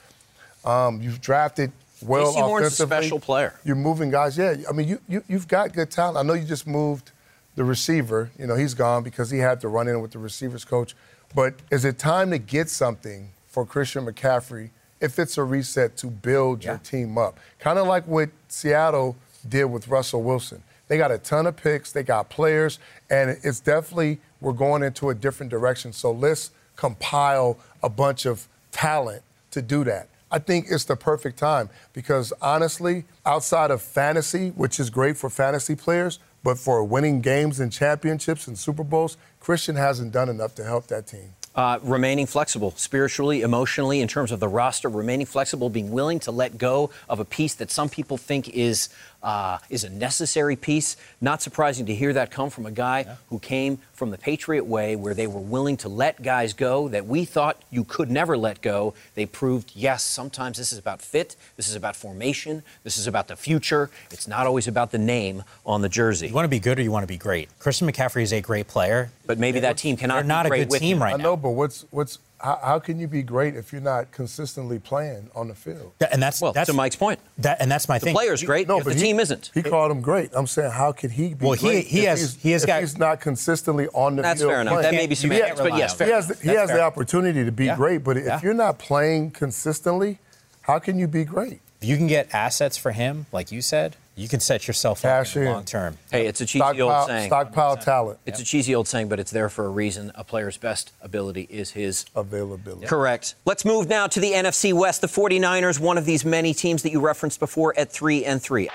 [0.63, 1.71] Um, you've drafted
[2.05, 3.53] well Jaycee Horn's a special player.
[3.63, 4.37] You're moving guys.
[4.37, 6.17] Yeah, I mean you, you you've got good talent.
[6.17, 7.11] I know you just moved
[7.55, 8.31] the receiver.
[8.37, 10.95] You know he's gone because he had to run in with the receivers coach.
[11.33, 14.69] But is it time to get something for Christian McCaffrey
[15.01, 17.39] if it's a reset to build your team up?
[17.59, 20.63] Kind of like what Seattle did with Russell Wilson.
[20.87, 25.09] They got a ton of picks, they got players, and it's definitely we're going into
[25.09, 25.91] a different direction.
[25.93, 30.07] So let's compile a bunch of talent to do that.
[30.31, 35.29] I think it's the perfect time because honestly, outside of fantasy, which is great for
[35.29, 40.55] fantasy players, but for winning games and championships and Super Bowls, Christian hasn't done enough
[40.55, 41.33] to help that team.
[41.55, 46.29] Uh, remaining flexible, spiritually, emotionally, in terms of the roster, remaining flexible, being willing to
[46.29, 48.89] let go of a piece that some people think is
[49.25, 50.95] uh, is a necessary piece.
[51.19, 54.95] Not surprising to hear that come from a guy who came from the Patriot way,
[54.95, 58.61] where they were willing to let guys go that we thought you could never let
[58.61, 58.93] go.
[59.15, 63.27] They proved yes, sometimes this is about fit, this is about formation, this is about
[63.27, 63.89] the future.
[64.11, 66.27] It's not always about the name on the jersey.
[66.27, 67.49] You want to be good or you want to be great.
[67.57, 69.09] Christian McCaffrey is a great player.
[69.25, 71.03] But maybe that team cannot They're not be a good team him.
[71.03, 71.23] right I now.
[71.23, 75.31] know, but what's what's how, how can you be great if you're not consistently playing
[75.33, 75.93] on the field?
[75.97, 78.13] That- and that's Well, that's to Mike's point, That, and that's my the thing.
[78.13, 79.49] player's great No, if the he- team isn't.
[79.55, 80.29] He called him great.
[80.33, 82.63] I'm saying, how could he be Well, he- great he if has- he's, he has
[82.63, 84.73] if got- he's not consistently on the That's field fair enough.
[84.75, 84.83] playing.
[84.83, 86.07] That may be You can't semantics, but yes, fair.
[86.07, 87.75] He has the, he That's has the opportunity to be Yeah.
[87.75, 88.39] great, but if Yeah.
[88.43, 90.19] you're not playing consistently,
[90.61, 91.61] how can you be great?
[91.81, 95.31] If you can get assets for him, like you said, you can set yourself Cash
[95.31, 95.97] up in the long term.
[96.11, 97.29] Hey, it's a cheesy old Stockpile, saying.
[97.29, 100.11] stockpile talent, It's a cheesy old saying, but it's there for a reason.
[100.15, 102.05] A player's best ability is his.
[102.15, 102.87] availability.
[102.87, 103.35] Correct.
[103.45, 105.01] Let's move now to the NFC West.
[105.01, 108.69] The 49ers, one of these many teams that you referenced before at 3 and 3.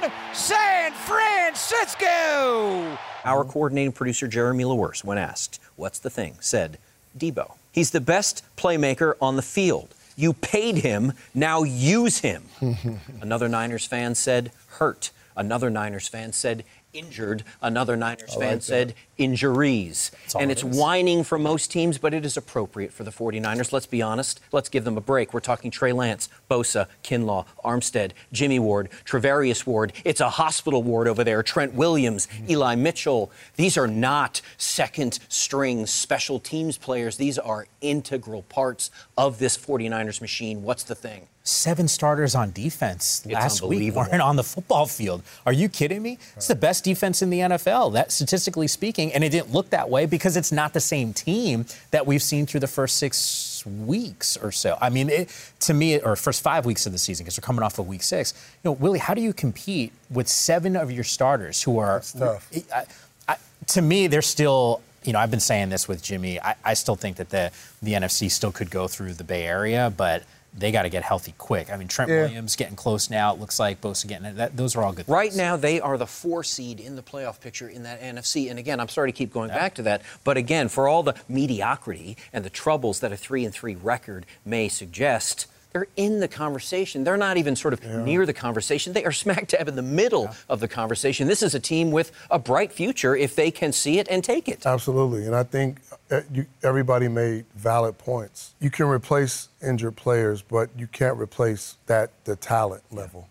[0.00, 2.98] Touchdown, San Let's!
[3.24, 6.36] Our coordinating producer, Jeremy Lewis, when asked, What's the thing?
[6.40, 6.78] said,
[7.18, 7.54] "Deebo.
[7.72, 9.94] He's the best playmaker on the field.
[10.20, 12.44] You paid him, now use him.
[13.22, 15.12] Another Niners fan said, Hurt.
[15.34, 17.44] Another Niners fan said, injured.
[17.62, 20.10] Another Niners fan said injuries.
[20.38, 20.78] And it's is.
[20.78, 23.72] whining for most teams, but it is appropriate for the 49ers.
[23.72, 24.40] Let's be honest.
[24.52, 25.32] Let's give them a break.
[25.34, 29.92] We're talking Trey Lance, Bosa, Kinlaw, Armstead, Jimmy Ward, Charvarius Ward.
[30.04, 31.42] It's a hospital ward over there.
[31.42, 33.30] Trent Williams, Eli Mitchell.
[33.56, 37.16] These are not second string special teams players.
[37.16, 40.62] These are integral parts of this 49ers machine.
[40.62, 41.28] What's the thing?
[41.50, 44.08] Seven starters on defense last week unbelievable.
[44.08, 45.22] weren't on the football field.
[45.44, 46.18] Are you kidding me?
[46.36, 49.90] It's the best defense in the NFL, that statistically speaking, and it didn't look that
[49.90, 54.36] way because it's not the same team that we've seen through the first six weeks
[54.36, 54.78] or so.
[54.80, 55.28] I mean, it,
[55.60, 58.04] to me, or first five weeks of the season because we're coming off of week
[58.04, 58.32] six.
[58.62, 62.50] You know, Willie, how do you compete with seven of your starters who are tough.
[62.74, 62.84] I,
[63.28, 63.36] I,
[63.68, 64.82] to me, they're still.
[65.02, 66.38] You know, I've been saying this with Jimmy.
[66.38, 67.50] I, I still think that the
[67.82, 71.34] the NFC still could go through the Bay Area, but they got to get healthy
[71.38, 71.70] quick.
[71.72, 72.22] I mean, Trent Yeah.
[72.22, 73.32] Williams getting close now.
[73.32, 74.56] It looks like Bosa getting that.
[74.56, 75.08] Those are all good.
[75.08, 75.36] Right things.
[75.38, 78.50] now, they are the four seed in the playoff picture in that NFC.
[78.50, 81.14] And again, I'm sorry to keep going back to that, but again, for all the
[81.28, 86.28] mediocrity and the troubles that a three and three record may suggest, they're in the
[86.28, 87.04] conversation.
[87.04, 88.92] They're not even sort of near the conversation.
[88.92, 91.28] They are smack dab in the middle of the conversation.
[91.28, 94.48] This is a team with a bright future if they can see it and take
[94.48, 94.66] it.
[94.66, 95.78] Absolutely, and I think
[96.10, 96.22] uh,
[96.62, 98.54] everybody made valid points.
[98.60, 103.28] You can replace injured players, but you can't replace that the talent level.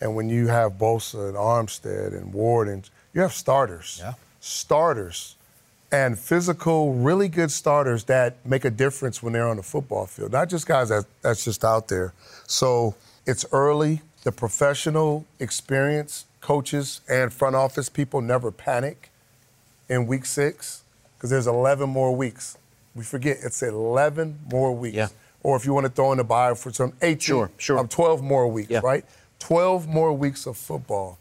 [0.00, 4.14] And when you have Bosa and Armstead and Ward, and you have starters, Yeah.
[4.40, 5.36] starters,
[5.92, 10.32] and physical, really good starters that make a difference when they're on the football field.
[10.32, 12.14] Not just guys that, that's just out there.
[12.46, 12.94] So
[13.26, 14.00] it's early.
[14.24, 19.10] The professional experience, coaches and front office people never panic
[19.88, 20.82] in week six
[21.16, 22.56] because there's 11 more weeks.
[22.94, 24.96] We forget it's 11 more weeks.
[24.96, 25.08] Yeah.
[25.42, 27.78] Or if you want to throw in the bio for some 18, Sure, sure.
[27.78, 28.80] um, 12 more weeks, Yeah.
[28.82, 29.04] right?
[29.40, 31.18] 12 more weeks of football.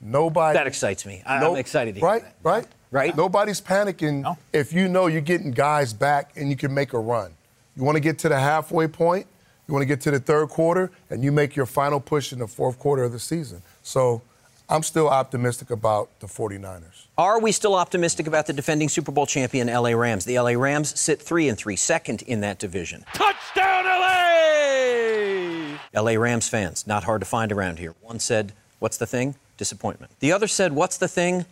[0.00, 0.56] Nobody.
[0.56, 1.22] That excites me.
[1.26, 2.34] I, I'm excited to hear Right, that.
[2.44, 3.16] right, Right.
[3.16, 4.38] Nobody's panicking No.
[4.52, 7.32] if you know you're getting guys back and you can make a run.
[7.76, 9.26] You want to get to the halfway point.
[9.68, 12.38] You want to get to the third quarter, and you make your final push in
[12.38, 13.62] the fourth quarter of the season.
[13.82, 14.22] So,
[14.68, 17.06] I'm still optimistic about the 49ers.
[17.18, 20.24] Are we still optimistic about the defending Super Bowl champion LA Rams?
[20.24, 23.04] The LA Rams sit 3 and 3, second in that division.
[23.12, 25.78] Touchdown, LA!
[26.00, 27.94] LA Rams fans, not hard to find around here.
[28.02, 29.34] One said, What's the thing?
[29.56, 30.12] Disappointment.
[30.20, 31.44] The other said, What's the thing?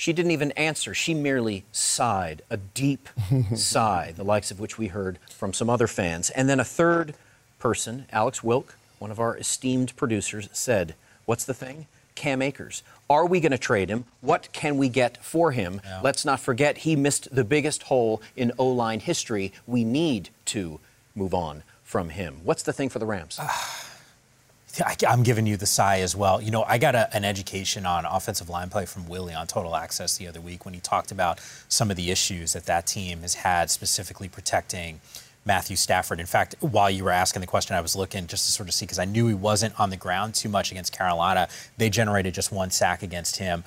[0.00, 0.94] She didn't even answer.
[0.94, 3.10] She merely sighed, a deep
[3.54, 6.30] sigh, the likes of which we heard from some other fans.
[6.30, 7.12] And then a third
[7.58, 10.94] person, Alex Wilk, one of our esteemed producers, said,
[11.26, 11.86] What's the thing?
[12.14, 12.82] Cam Akers.
[13.10, 14.06] Are we going to trade him?
[14.22, 15.82] What can we get for him?
[16.02, 19.52] Let's not forget he missed the biggest hole in O line history.
[19.66, 20.80] We need to
[21.14, 22.38] move on from him.
[22.42, 23.38] What's the thing for the Rams?
[25.06, 26.40] I'm giving you the sigh as well.
[26.40, 29.74] You know, I got a, an education on offensive line play from Willie on Total
[29.74, 33.22] Access the other week when he talked about some of the issues that that team
[33.22, 35.00] has had, specifically protecting
[35.44, 36.20] Matthew Stafford.
[36.20, 38.74] In fact, while you were asking the question, I was looking just to sort of
[38.74, 41.48] see because I knew he wasn't on the ground too much against Carolina.
[41.78, 43.64] They generated just one sack against him.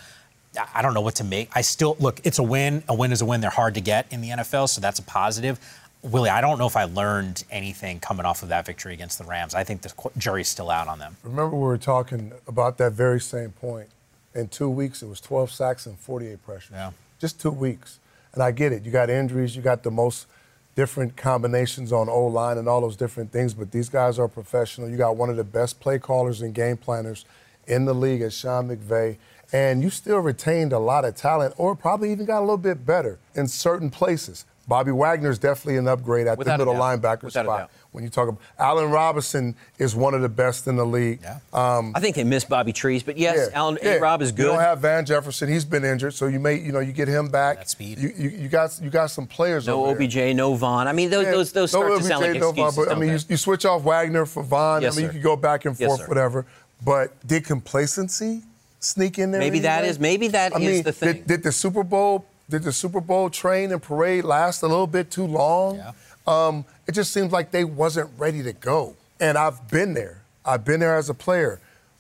[0.74, 1.50] I don't know what to make.
[1.54, 2.22] I still look.
[2.24, 2.84] It's a win.
[2.88, 3.42] A win is a win.
[3.42, 5.60] They're hard to get in the NFL, so that's a positive.
[6.04, 9.24] Willie, I don't know if I learned anything coming off of that victory against the
[9.24, 9.56] Rams.
[9.56, 11.16] I think the jury's still out on them.
[11.24, 13.88] Remember, we were talking about that very same point.
[14.36, 16.72] In two weeks, it was 12 sacks and 48 pressures.
[16.74, 16.92] Yeah.
[17.20, 18.00] Just two weeks.
[18.34, 18.84] And I get it.
[18.84, 20.28] You got injuries, you got the most
[20.76, 24.90] different combinations on O line and all those different things, but these guys are professional.
[24.90, 27.26] You got one of the best play callers and game planners
[27.66, 29.18] in the league as Sean McVay.
[29.54, 32.86] And you still retained a lot of talent, or probably even got a little bit
[32.86, 34.46] better in certain places.
[34.68, 37.72] Bobby Wagner is definitely an upgrade at Without the middle linebacker Without spot.
[37.92, 41.20] When you talk about Allen Robinson is one of the best in the league.
[41.22, 41.40] Yeah.
[41.54, 43.96] Um, I think they miss Bobby Trees, but yes, Alan yeah.
[43.96, 44.44] Rob is good.
[44.44, 47.08] You don't have Van Jefferson; he's been injured, so you may, you know, you get
[47.08, 47.58] him back.
[47.58, 48.00] That speed.
[48.00, 49.68] You, you, you got you got some players.
[49.68, 50.28] no over there.
[50.30, 50.88] OBJ, no Von.
[50.88, 52.90] I mean, those Yeah, those, those no start to OBJ, sound like no Von, but
[52.90, 54.82] I mean, you, you switch off Wagner for Von.
[54.82, 55.14] Yes, I mean, sir.
[55.14, 56.08] you could go back and forth, sir.
[56.08, 56.46] whatever.
[56.84, 58.42] But did complacency
[58.80, 59.40] sneak in there?
[59.40, 59.90] Maybe that anyway?
[59.90, 61.14] is- maybe that I is mean, the thing.
[61.14, 62.26] Did, did the Super Bowl?
[62.50, 65.78] Did the Super Bowl train and parade last a little bit too long?
[65.78, 65.92] Yeah.
[66.28, 68.96] Um, it just seems like they wasn't ready to go.
[69.20, 70.22] And I've been there.
[70.46, 71.60] I've been there as a player.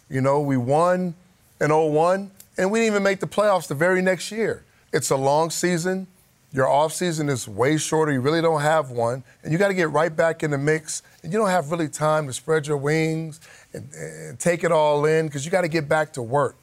[0.10, 1.16] You know, we won
[1.62, 4.64] in 01, and we didn't even make the playoffs the very next year.
[4.92, 6.08] It's a long season.
[6.52, 8.12] Your off season is way shorter.
[8.12, 11.02] You really don't have one, and you got to get right back in the mix.
[11.24, 13.40] And you don't have really time to spread your wings
[13.74, 16.56] and, and take it all in because you got to get back to work.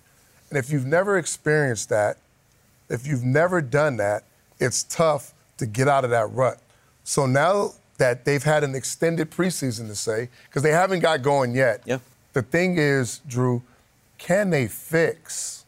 [0.48, 2.18] And if you've never experienced that,
[2.90, 4.24] if you've never done that,
[4.58, 6.58] it's tough to get out of that rut.
[7.04, 11.54] So now that they've had an extended preseason to say, because they haven't got going
[11.54, 11.98] yet, Yeah.
[12.34, 13.62] the thing is, Drew,
[14.18, 15.64] can they fix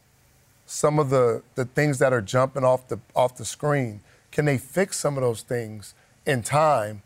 [0.65, 4.01] some of the, the things that are jumping off the off the screen?
[4.31, 5.93] Can they fix some of those things
[6.25, 7.01] in time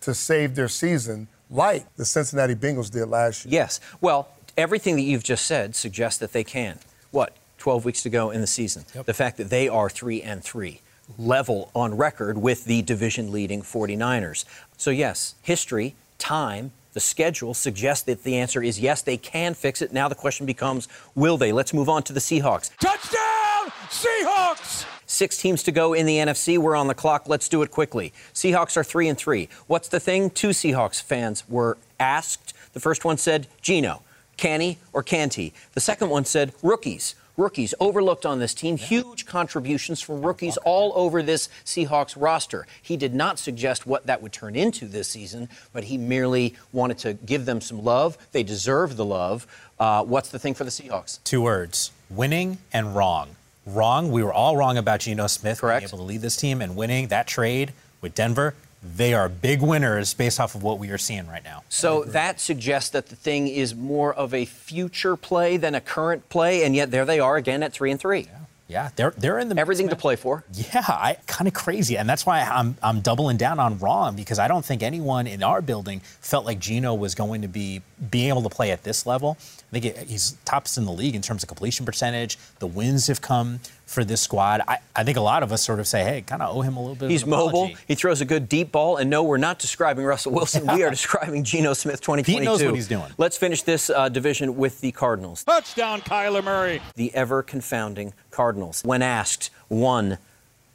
[0.00, 3.52] to save their season, like the Cincinnati Bengals did last year?
[3.54, 3.80] Yes.
[4.00, 6.78] Well, everything that you've just said suggests that they can.
[7.10, 7.34] What?
[7.62, 8.84] 12 weeks to go in the season.
[9.04, 10.80] The fact that they are 3 and 3,
[11.16, 14.44] level on record with the division leading 49ers.
[14.76, 19.80] So yes, history, time, the schedule suggests that the answer is yes, they can fix
[19.80, 19.92] it.
[19.92, 21.52] Now the question becomes, will they?
[21.52, 22.76] Let's move on to the Seahawks.
[22.78, 24.84] Touchdown, Seahawks!
[25.06, 26.58] Six teams to go in the NFC.
[26.58, 27.28] We're on the clock.
[27.28, 28.12] Let's do it quickly.
[28.34, 29.48] Seahawks are three and three.
[29.68, 30.30] What's the thing?
[30.30, 32.54] Two Seahawks fans were asked.
[32.72, 34.02] The first one said Geno,
[34.36, 35.52] Canny or Canty.
[35.74, 37.14] The second one said rookies.
[37.36, 38.76] Rookies overlooked on this team.
[38.76, 42.66] Huge contributions from rookies all over this Seahawks roster.
[42.82, 46.98] He did not suggest what that would turn into this season, but he merely wanted
[46.98, 48.18] to give them some love.
[48.32, 49.46] They deserve the love.
[49.78, 51.22] Uh, what's the thing for the Seahawks?
[51.24, 53.36] Two words winning and wrong.
[53.64, 54.10] Wrong.
[54.10, 55.82] We were all wrong about Geno Smith Correct.
[55.82, 58.54] being able to lead this team and winning that trade with Denver.
[58.82, 61.62] They are big winners based off of what we are seeing right now.
[61.68, 66.28] So that suggests that the thing is more of a future play than a current
[66.28, 68.28] play, and yet there they are again at three and three.
[68.72, 70.44] Yeah, they're they're in the mix, Everything to play for.
[70.54, 74.38] Yeah, I kind of crazy, and that's why I'm I'm doubling down on wrong because
[74.38, 78.30] I don't think anyone in our building felt like Geno was going to be being
[78.30, 79.36] able to play at this level.
[79.72, 82.38] I think it, he's tops in the league in terms of completion percentage.
[82.58, 84.60] The wins have come for this squad.
[84.68, 86.76] I, I think a lot of us sort of say, hey, kind of owe him
[86.76, 87.10] a little bit.
[87.10, 87.70] He's of an mobile.
[87.88, 88.98] He throws a good deep ball.
[88.98, 90.66] And no, we're not describing Russell Wilson.
[90.66, 92.38] We are describing Geno Smith 2022.
[92.38, 93.10] Pete knows what he's doing.
[93.16, 95.44] Let's finish this uh, division with the Cardinals.
[95.44, 96.82] Touchdown, Kyler Murray.
[96.96, 98.82] The ever confounding Cardinals.
[98.84, 100.18] When asked, one,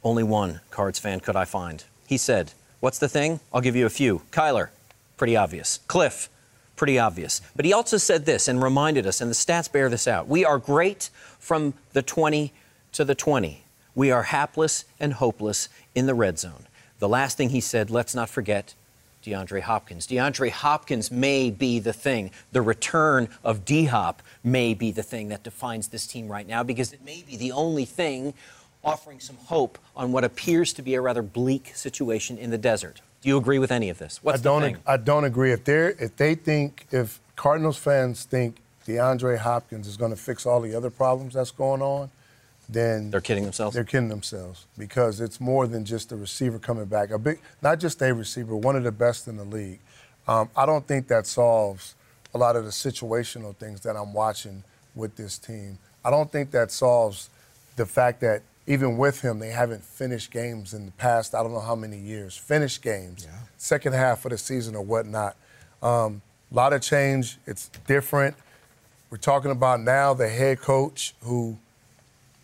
[0.02, 1.84] only one Cards fan could I find.
[2.06, 3.40] He said, What's the thing?
[3.52, 4.22] I'll give you a few.
[4.30, 4.68] Kyler,
[5.16, 5.80] pretty obvious.
[5.88, 6.28] Kliff,
[6.78, 7.42] pretty obvious.
[7.54, 10.28] But he also said this and reminded us, and the stats bear this out.
[10.28, 12.52] We are great from the 20
[12.92, 13.64] to the 20.
[13.94, 16.66] We are hapless and hopeless in the red zone.
[17.00, 18.74] The last thing he said, let's not forget,
[19.24, 20.06] DeAndre Hopkins.
[20.06, 22.30] DeAndre Hopkins may be the thing.
[22.52, 26.62] The return of D Hop may be the thing that defines this team right now
[26.62, 28.34] because it may be the only thing
[28.84, 33.00] offering some hope on what appears to be a rather bleak situation in the desert.
[33.20, 34.22] Do you agree with any of this?
[34.22, 34.62] What's I don't.
[34.62, 34.78] the ag-?
[34.86, 35.52] I don't agree.
[35.52, 40.46] If they if they think if Cardinals fans think DeAndre Hopkins is going to fix
[40.46, 42.10] all the other problems that's going on,
[42.68, 43.74] then They're kidding themselves.
[43.74, 47.10] They're kidding themselves because it's more than just a receiver coming back.
[47.10, 49.80] A big, not just a receiver, one of the best in the league.
[50.26, 51.94] Um, I don't think that solves
[52.34, 54.62] a lot of the situational things that I'm watching
[54.94, 55.78] with this team.
[56.04, 57.30] I don't think that solves
[57.76, 61.34] the fact that even with him, they haven't finished games in the past.
[61.34, 62.36] I don't know how many years.
[62.36, 63.26] Finished games,
[63.56, 65.36] second half of the season or whatnot.
[65.82, 66.20] Um,
[66.52, 67.38] a lot of change.
[67.46, 68.36] It's different.
[69.10, 71.56] We're talking about now the head coach who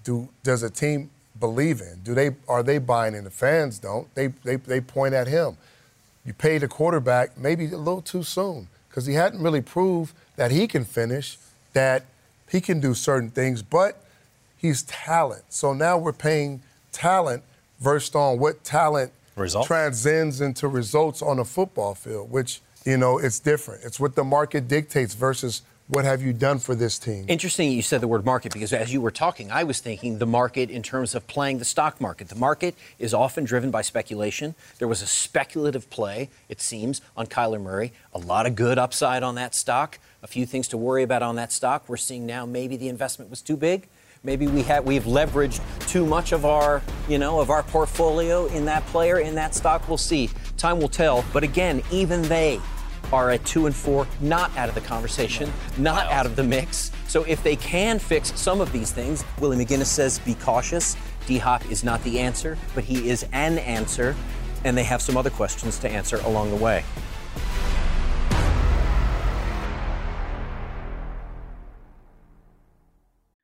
[0.03, 2.01] do does a team believe in?
[2.03, 3.25] Do they are they buying in?
[3.25, 4.13] The fans don't.
[4.15, 5.59] They they they point at him.
[6.25, 10.51] You pay the quarterback maybe a little too soon because he hadn't really proved that
[10.51, 11.37] he can finish,
[11.75, 12.05] that
[12.49, 14.04] he can do certain things, but
[14.65, 15.45] he's talent.
[15.51, 17.43] So now we're paying talent
[17.81, 19.67] versed on what talent Results.
[19.67, 23.85] transcends into results on a football field, which you know it's different.
[23.85, 27.27] It's what the market dictates versus what have you done for this team.
[27.29, 30.27] Interesting you said the word market because as you were talking, I was thinking the
[30.27, 32.31] market in terms of playing the stock market.
[32.31, 34.55] The market is often driven by speculation.
[34.79, 37.93] There was a speculative play, it seems, on Kyler Murray.
[38.15, 39.99] A lot of good upside on that stock.
[40.23, 41.87] A few things to worry about on that stock.
[41.87, 43.87] We're seeing now maybe the investment was too big.
[44.25, 48.65] Maybe we have we've leveraged too much of our, you know, of our portfolio in
[48.65, 49.87] that player, in that stock.
[49.87, 50.31] We'll see.
[50.57, 51.23] Time will tell.
[51.35, 52.59] But again, even they
[53.13, 56.91] are at two and four, not out of the conversation, not out of the mix.
[57.07, 60.97] So if they can fix some of these things, Willie McGinest says be cautious.
[61.27, 64.17] D Hop is not the answer, but he is an answer,
[64.65, 66.83] and they have some other questions to answer along the way.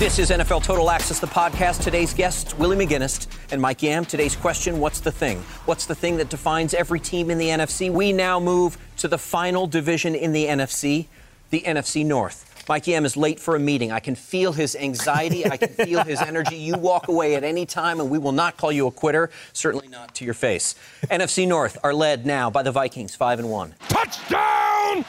[0.00, 1.80] This is NFL Total Access, the podcast.
[1.80, 4.04] Today's guests, Willie McGinest and Mike Yam.
[4.04, 5.38] Today's question What's the thing?
[5.66, 7.92] What's the thing that defines every team in the NFC?
[7.92, 11.06] We now move to the final division in the NFC,
[11.50, 12.64] the NFC North.
[12.68, 13.92] Mike Yam is late for a meeting.
[13.92, 15.46] I can feel his anxiety.
[15.46, 16.56] I can feel his energy.
[16.56, 19.30] You walk away at any time, and we will not call you a quitter.
[19.52, 20.74] Certainly not to your face.
[21.04, 23.74] NFC North are led now by the Vikings, five and one.
[23.88, 25.04] Touchdown,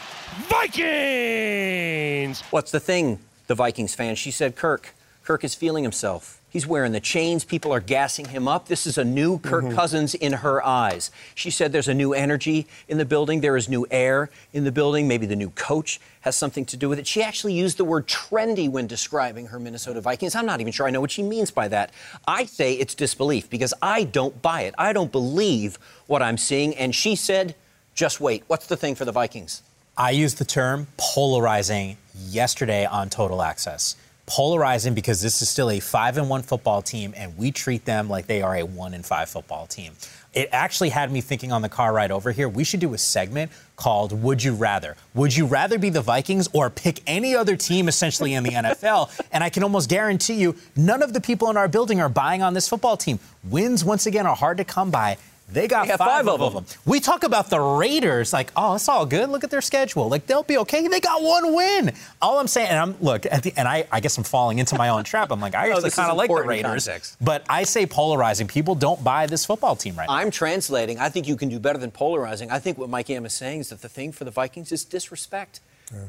[0.48, 2.42] Vikings!
[2.52, 4.16] What's the thing, the Vikings fan?
[4.16, 4.94] She said Kirk.
[5.24, 6.40] Kirk is feeling himself.
[6.56, 7.44] He's wearing the chains.
[7.44, 8.70] People are gassing him up.
[8.70, 9.76] This is a new Kirk mm-hmm.
[9.76, 11.12] Cousins in her eyes.
[11.34, 13.42] She said there's a new energy in the building.
[13.42, 15.06] There is new air in the building.
[15.06, 17.08] Maybe the new coach has something to do with it.
[17.08, 20.34] She actually used the word trendy when describing her Minnesota Vikings.
[20.34, 21.92] I'm not even sure I know what she means by that.
[22.26, 24.76] I say it's disbelief because I don't buy it.
[24.78, 25.78] I don't believe
[26.08, 26.74] what I'm seeing.
[26.78, 27.56] And she said,
[27.96, 28.44] just wait.
[28.48, 29.62] What's the thing for the Vikings?
[29.98, 31.96] I used the term polarizing
[32.28, 33.96] yesterday on Total Access.
[34.26, 38.10] Polarizing because this is still a five and one football team, and we treat them
[38.10, 39.94] like they are a one and five football team.
[40.34, 42.50] It actually had me thinking on the car ride over here.
[42.50, 46.50] We should do a segment called "Would You Rather." Would you rather be the Vikings
[46.52, 49.18] or pick any other team essentially in the NFL?
[49.32, 52.42] And I can almost guarantee you, none of the people in our building are buying
[52.42, 53.20] on this football team.
[53.46, 55.18] Wins once again are hard to come by.
[55.48, 56.64] They got They five, five of of them.
[56.64, 56.74] them.
[56.86, 59.30] We talk about the Raiders like, oh, it's all good.
[59.30, 60.10] Look at their schedule.
[60.10, 60.88] Like they'll be okay.
[60.88, 61.94] They got one win.
[62.22, 64.76] All I'm saying, and I'm look at the, and I, I guess I'm falling into
[64.76, 65.32] my own trap.
[65.32, 67.18] I'm like, I actually this kind of like the Raiders, context.
[67.22, 68.48] but I say polarizing.
[68.48, 70.16] People don't buy this football team right now.
[70.16, 70.98] I'm translating.
[71.00, 72.50] I think you can do better than polarizing.
[72.50, 74.84] I think what Mike Yam is saying is that the thing for the Vikings is
[74.84, 75.60] disrespect.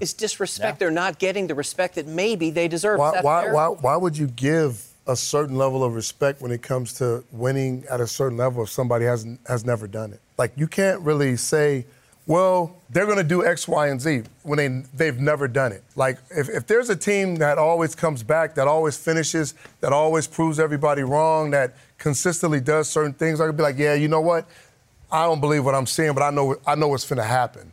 [0.00, 0.76] It's disrespect.
[0.76, 0.78] Yeah.
[0.86, 2.98] They're not getting the respect that maybe they deserve.
[2.98, 6.92] Why, why, why, why would you give a certain level of respect when it comes
[6.94, 10.20] to winning at a certain level if somebody has has never done it?
[10.38, 11.86] Like you can't really say,
[12.26, 15.84] well, they're going to do X, Y, and Z when they they've never done it.
[15.94, 20.26] Like if, if there's a team that always comes back, that always finishes, that always
[20.26, 24.20] proves everybody wrong, that consistently does certain things, I could be like, yeah, you know
[24.20, 24.46] what?
[25.10, 27.72] I don't believe what I'm seeing, but I know I know what's going to happen.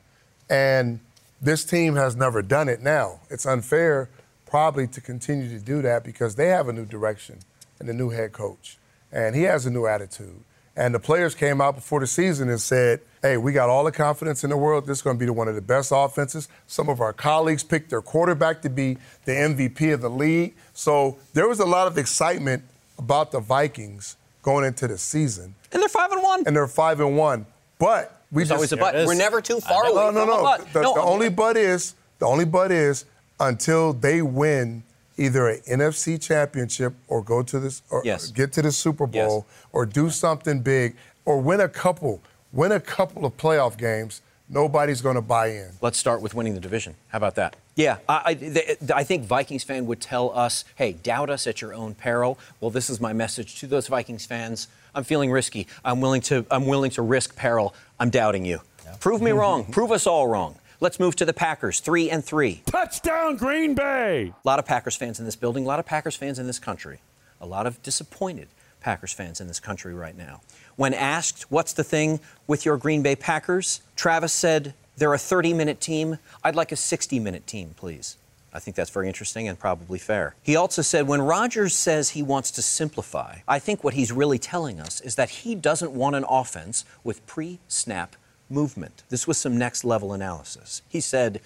[0.50, 1.00] And
[1.42, 3.20] this team has never done it now.
[3.30, 4.08] It's unfair
[4.54, 7.40] probably to continue to do that because they have a new direction
[7.80, 8.78] and a new head coach.
[9.12, 10.42] And he has a new attitude.
[10.76, 13.92] And the players came out before the season and said, hey, we got all the
[13.92, 14.86] confidence in the world.
[14.86, 16.50] This is going to be one of the best offenses.
[16.68, 20.54] Some of our colleagues picked their quarterback to be the MVP of the league.
[20.76, 22.62] So there was a lot of excitement
[23.00, 25.56] about the Vikings going into the season.
[25.72, 26.44] and they're five and one.
[26.46, 27.48] And they're five and one.
[27.80, 28.94] But we There's just always a it but.
[28.98, 29.08] is.
[29.08, 29.94] We're never too far I know.
[29.96, 30.44] away no, no, from a no.
[30.44, 30.74] but.
[30.74, 33.06] The, no, the I'm- only but is the only but is
[33.40, 34.84] until they win
[35.18, 38.32] either an NFC championship or go to this or Yes.
[38.32, 39.28] get to the Super Yes.
[39.28, 42.22] Bowl or do something big or win a couple
[42.52, 44.22] win a couple of playoff games.
[44.50, 45.72] Nobody's going to buy in.
[45.82, 46.94] Let's start with winning the division.
[47.08, 47.56] How about that?
[47.76, 51.62] Yeah, I, I, th- I think Vikings fan would tell us, hey, doubt us at
[51.62, 52.38] your own peril.
[52.62, 54.68] Well, this is my message to those Vikings fans.
[54.94, 55.66] I'm feeling risky.
[55.84, 57.74] I'm willing to, I'm willing to risk peril.
[58.00, 58.60] I'm doubting you.
[59.00, 59.66] Prove me wrong.
[59.72, 60.56] Prove us all wrong.
[60.84, 62.62] Let's move to the Packers, three and three.
[62.66, 64.34] Touchdown, Green Bay!
[64.44, 66.60] A lot of Packers fans in this building, a lot of Packers fans in this
[66.60, 67.00] country,
[67.40, 68.50] a lot of disappointed
[68.82, 70.42] Packers fans in this country right now.
[70.76, 75.54] When asked, what's the thing with your Green Bay Packers, Travis said, they're a 30
[75.54, 76.18] minute team.
[76.44, 78.18] I'd like a 60 minute team, please.
[78.52, 80.36] I think that's very interesting and probably fair.
[80.44, 84.38] He also said when Rodgers says he wants to simplify, I think what he's really
[84.38, 88.18] telling us is that he doesn't want an offense with pre snap
[88.54, 89.04] movement.
[89.10, 90.82] This was some next level analysis.
[90.88, 91.42] He said,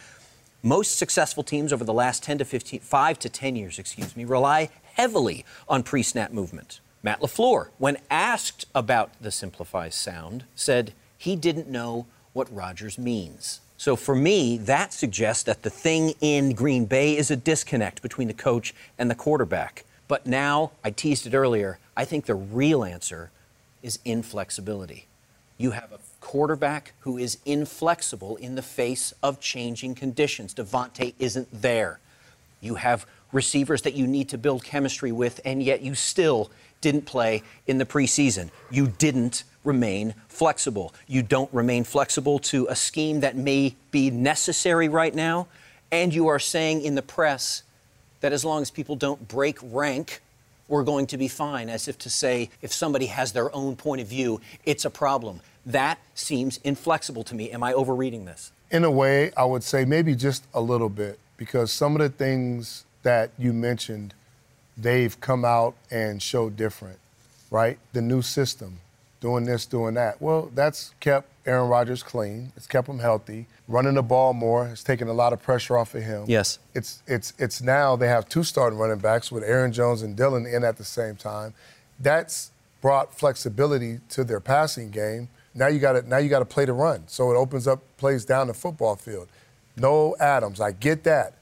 [0.63, 4.25] most successful teams over the last 10 to 15, 5 to 10 years, excuse me,
[4.25, 6.79] rely heavily on pre snap movement.
[7.03, 13.61] Matt LaFleur, when asked about the simplify sound, said he didn't know what Rodgers means.
[13.77, 18.27] So for me, that suggests that the thing in Green Bay is a disconnect between
[18.27, 19.85] the coach and the quarterback.
[20.07, 23.29] But now, I teased it earlier, I think the real answer
[23.83, 25.05] is inflexibility.
[25.57, 30.53] You have a quarterback who is inflexible in the face of changing conditions.
[30.53, 32.01] Davante isn't there.
[32.59, 36.51] You have receivers that you need to build chemistry with, and yet you still
[36.81, 38.49] didn't play in the preseason.
[38.69, 40.93] You didn't remain flexible.
[41.07, 45.47] You don't remain flexible to a scheme that may be necessary right now,
[45.93, 47.63] and you are saying in the press
[48.19, 50.21] that as long as people don't break rank,
[50.67, 54.01] we're going to be fine, as if to say, if somebody has their own point
[54.01, 55.39] of view, it's a problem.
[55.67, 57.51] That seems inflexible to me.
[57.51, 58.53] Am I overreading this?
[58.71, 62.09] In a way, I would say maybe just a little bit because some of the
[62.09, 64.13] things that you mentioned,
[64.77, 66.99] they've come out and showed different,
[67.51, 67.77] right?
[67.91, 68.79] The new system,
[69.19, 70.21] doing this, doing that.
[70.21, 72.53] Well, that's kept Aaron Rodgers clean.
[72.55, 73.47] It's kept him healthy.
[73.67, 74.67] Running the ball more.
[74.67, 76.23] It's taken a lot of pressure off of him.
[76.27, 76.59] Yes.
[76.73, 80.45] It's it's it's now they have two starting running backs with Aaron Jones and Dillon
[80.45, 81.53] in at the same time.
[81.99, 82.51] That's
[82.81, 85.27] brought flexibility to their passing game.
[85.57, 87.03] Now you got to now you got to play the run.
[87.07, 89.27] So it opens up plays down the football field.
[89.75, 90.61] No Adams.
[90.61, 91.33] I get that.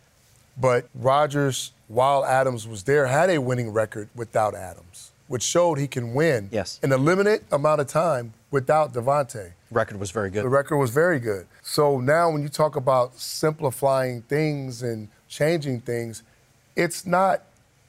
[0.57, 5.87] But Rodgers, while Adams was there, had a winning record without Adams, which showed he
[5.87, 6.79] can win Yes.
[6.81, 9.51] in a limited amount of time without Davante.
[9.69, 10.45] Record was very good.
[10.45, 11.45] The record was very good.
[11.61, 16.23] So now when you talk about simplifying things and changing things,
[16.77, 17.41] it's not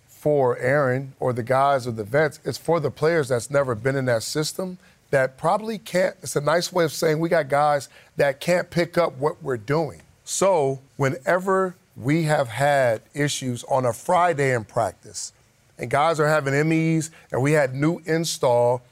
[0.09, 2.41] for Aaron or the guys or the vets.
[2.45, 4.79] It's for the players that's never been in that system
[5.11, 6.17] that probably can't.
[6.23, 9.57] It's a nice way of saying we got guys that can't pick up what we're
[9.57, 10.03] doing.
[10.25, 15.33] So whenever we have had issues on a Friday in practice,
[15.79, 18.83] and guys are having MEs, and we had new install,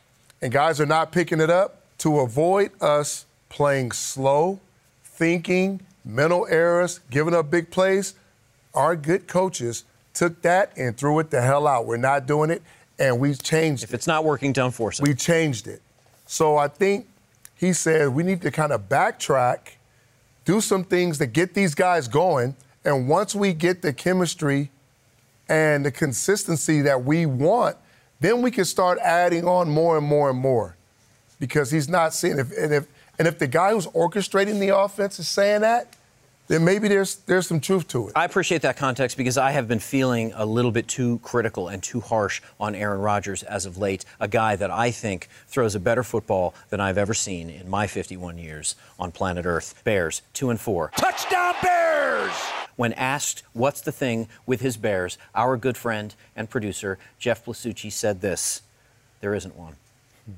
[0.40, 4.60] and guys are not picking it up, to avoid us playing slow,
[5.02, 8.14] thinking, mental errors, giving up big plays,
[8.74, 11.86] our good coaches took that and threw it the hell out.
[11.86, 12.62] We're not doing it,
[12.98, 13.94] and we changed If it.
[13.94, 15.02] it's not working, don't force it.
[15.08, 15.80] We changed it.
[16.26, 17.08] So I think
[17.54, 19.76] he said we need to kind of backtrack,
[20.44, 24.70] do some things to get these guys going, and once we get the chemistry
[25.48, 27.76] and the consistency that we want,
[28.20, 30.76] then we can start adding on more and more and more.
[31.40, 32.86] Because he's not seeing if and if
[33.18, 35.94] and if the guy who's orchestrating the offense is saying that,
[36.48, 38.12] then maybe there's there's some truth to it.
[38.16, 41.82] I appreciate that context because I have been feeling a little bit too critical and
[41.82, 45.80] too harsh on Aaron Rodgers as of late, a guy that I think throws a
[45.80, 49.80] better football than I've ever seen in my 51 years on planet Earth.
[49.84, 50.92] Bears, 2 and 4.
[50.96, 52.32] Touchdown Bears!
[52.76, 57.90] When asked what's the thing with his Bears, our good friend and producer Jeff Blasucci
[57.90, 58.62] said this:
[59.20, 59.76] there isn't one.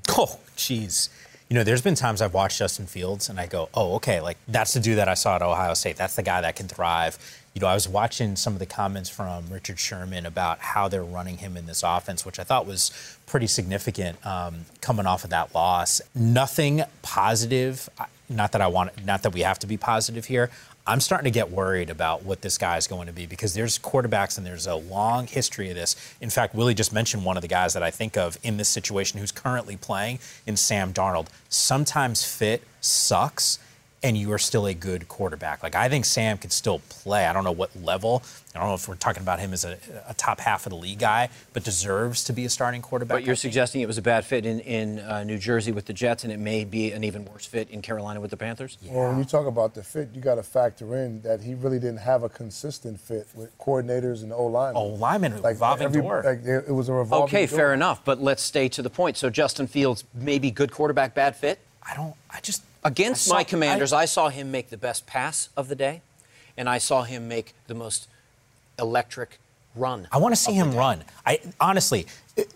[0.09, 1.09] Oh, jeez.
[1.49, 4.37] You know, there's been times I've watched Justin Fields and I go, oh, okay, like
[4.49, 5.95] that's the dude that I saw at Ohio State.
[5.95, 7.17] That's the guy that can thrive.
[7.53, 11.03] You know, I was watching some of the comments from Richard Sherman about how they're
[11.03, 12.91] running him in this offense, which I thought was
[13.25, 16.01] pretty significant um, coming off of that loss.
[16.13, 17.89] Nothing positive.
[18.29, 20.51] Not that I want, not that we have to be positive here.
[20.89, 23.77] I'm starting to get worried about what this guy is going to be because there's
[23.77, 25.97] quarterbacks and there's a long history of this.
[26.21, 28.69] In fact, Willie just mentioned one of the guys that I think of in this
[28.69, 31.27] situation who's currently playing in Sam Darnold.
[31.49, 33.59] Sometimes fit sucks
[34.07, 35.61] and you are still a good quarterback.
[35.61, 37.25] Like I think Sam could still play.
[37.25, 38.23] I don't know what level.
[38.55, 39.77] I don't know if we're talking about him as a,
[40.07, 43.17] a top half of the league guy, but deserves to be a starting quarterback.
[43.17, 45.93] But you're suggesting it was a bad fit in, in uh, New Jersey with the
[45.93, 48.77] Jets, and it may be an even worse fit in Carolina with the Panthers?
[48.89, 51.77] Well, when you talk about the fit, you got to factor in that he really
[51.77, 54.81] didn't have a consistent fit with coordinators and O linemen.
[54.81, 56.23] Oh, lineman, revolving door.
[56.25, 57.57] Like it it was a revolving Okay, door.
[57.57, 59.17] fair enough, but let's stay to the point.
[59.17, 61.59] So Justin Fields, maybe good quarterback, bad fit?
[61.83, 62.15] I don't.
[62.29, 65.67] I just Against saw- my commanders, I- I, saw him make the best pass of
[65.67, 66.01] the day,
[66.55, 68.07] and I saw him make the most
[68.79, 69.39] electric
[69.75, 70.07] run.
[70.11, 71.03] I want to see him run.
[71.25, 72.07] I honestly,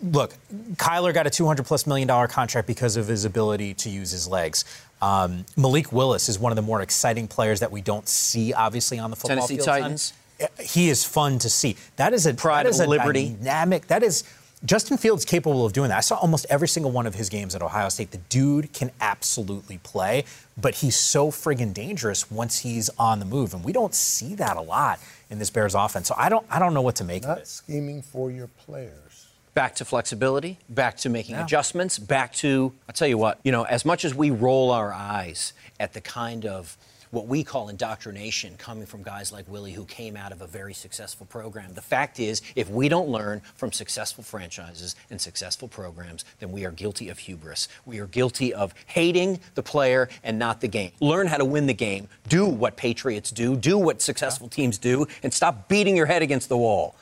[0.02, 0.34] look,
[0.74, 4.26] Kyler got a 200 plus million dollar contract because of his ability to use his
[4.28, 4.64] legs.
[5.00, 8.98] Um, Malik Willis is one of the more exciting players that we don't see, obviously,
[8.98, 9.66] on the football Tennessee field.
[9.66, 10.12] Titans.
[10.60, 11.76] He is fun to see.
[11.96, 13.28] That is a Pride that is of a liberty.
[13.28, 13.86] dynamic.
[13.88, 14.24] That is.
[14.64, 15.98] Justin Fields capable of doing that.
[15.98, 18.12] I saw almost every single one of his games at Ohio State.
[18.12, 20.24] The dude can absolutely play,
[20.56, 24.56] but he's so friggin' dangerous once he's on the move, and we don't see that
[24.56, 25.00] a lot
[25.30, 26.06] in this Bears offense.
[26.06, 27.48] So I don't, I don't know what to make of Not it.
[27.48, 29.26] scheming for your players.
[29.54, 31.44] back to flexibility, back to making Yeah.
[31.44, 34.94] adjustments, back to, I'll tell you what, you know, as much as we roll our
[34.94, 36.78] eyes at the kind of
[37.12, 40.72] what we call indoctrination coming from guys like Willie who came out of a very
[40.72, 46.24] successful program, the fact is, if we don't learn from successful franchises and successful programs,
[46.40, 47.68] then we are guilty of hubris.
[47.84, 50.92] We are guilty of hating the player and not the game.
[51.00, 52.08] Learn how to win the game.
[52.28, 56.48] Do what Patriots do, do what successful teams do, and stop beating your head against
[56.48, 56.96] the wall.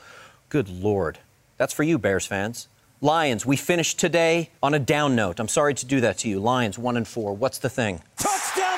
[0.49, 1.19] Good Lord.
[1.57, 2.67] That's for you, Bears fans.
[2.99, 5.39] Lions, we finished today on a down note.
[5.39, 6.39] I'm sorry to do that to you.
[6.39, 7.33] Lions, one and four.
[7.33, 8.01] What's the thing?
[8.17, 8.70] Touchdown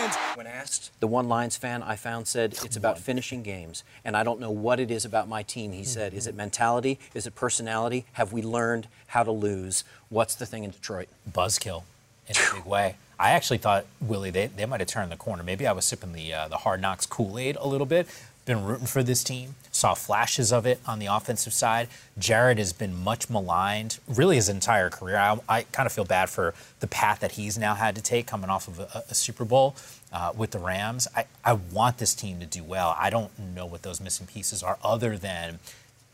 [0.00, 0.36] Detroit Lions!
[0.36, 3.84] When asked, the one Lions fan I found said it's about finishing games.
[4.04, 5.72] And I don't know what it is about my team.
[5.72, 6.98] He said, is it mentality?
[7.14, 8.06] Is it personality?
[8.14, 9.84] Have we learned how to lose?
[10.08, 11.08] What's the thing in Detroit?
[11.30, 11.82] buzzkill
[12.28, 12.96] in a big way.
[13.18, 15.42] I actually thought Willie they, they might have turned the corner.
[15.42, 18.08] Maybe I was sipping the uh, the hard knocks Kool Aid a little bit.
[18.50, 19.54] Been rooting for this team.
[19.70, 21.86] Saw flashes of it on the offensive side.
[22.18, 25.18] Jared has been much maligned, really his entire career.
[25.18, 28.26] I, I kind of feel bad for the path that he's now had to take
[28.26, 29.76] coming off of a, a Super Bowl
[30.12, 31.06] uh, with the Rams.
[31.14, 32.96] I, I want this team to do well.
[32.98, 35.60] I don't know what those missing pieces are, other than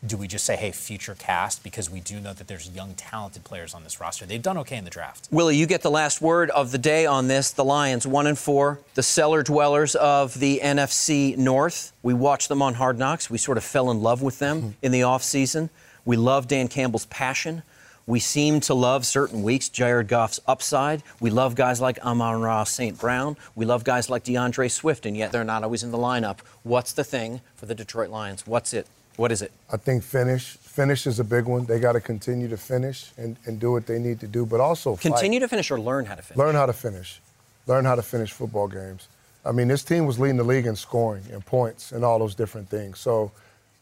[0.06, 3.44] do we just say, hey, future cast because we do know that there's young, talented
[3.44, 4.26] players on this roster?
[4.26, 5.28] They've done okay in the draft.
[5.30, 7.50] Willie, you get the last word of the day on this.
[7.50, 11.92] The Lions, one and four, the cellar dwellers of the NFC North.
[12.02, 13.28] We watched them on Hard Knocks.
[13.30, 14.70] We sort of fell in love with them mm-hmm.
[14.82, 15.70] in the offseason.
[16.04, 17.62] We love Dan Campbell's passion.
[18.06, 21.02] We seem to love certain weeks Jared Goff's upside.
[21.18, 22.96] We love guys like Amon-Ra St.
[22.96, 23.36] Brown.
[23.56, 26.38] We love guys like DeAndre Swift, and yet they're not always in the lineup.
[26.62, 28.46] What's the thing for the Detroit Lions?
[28.46, 28.86] What's it?
[29.16, 29.52] What is it?
[29.72, 30.56] I think finish.
[30.58, 31.64] Finish is a big one.
[31.64, 34.60] They got to continue to finish and, and do what they need to do, but
[34.60, 35.02] also fight.
[35.02, 36.38] Continue to finish or learn how to finish?
[36.38, 37.20] Learn how to finish.
[37.66, 39.08] Learn how to finish football games.
[39.44, 42.34] I mean, this team was leading the league in scoring and points and all those
[42.34, 42.98] different things.
[42.98, 43.32] So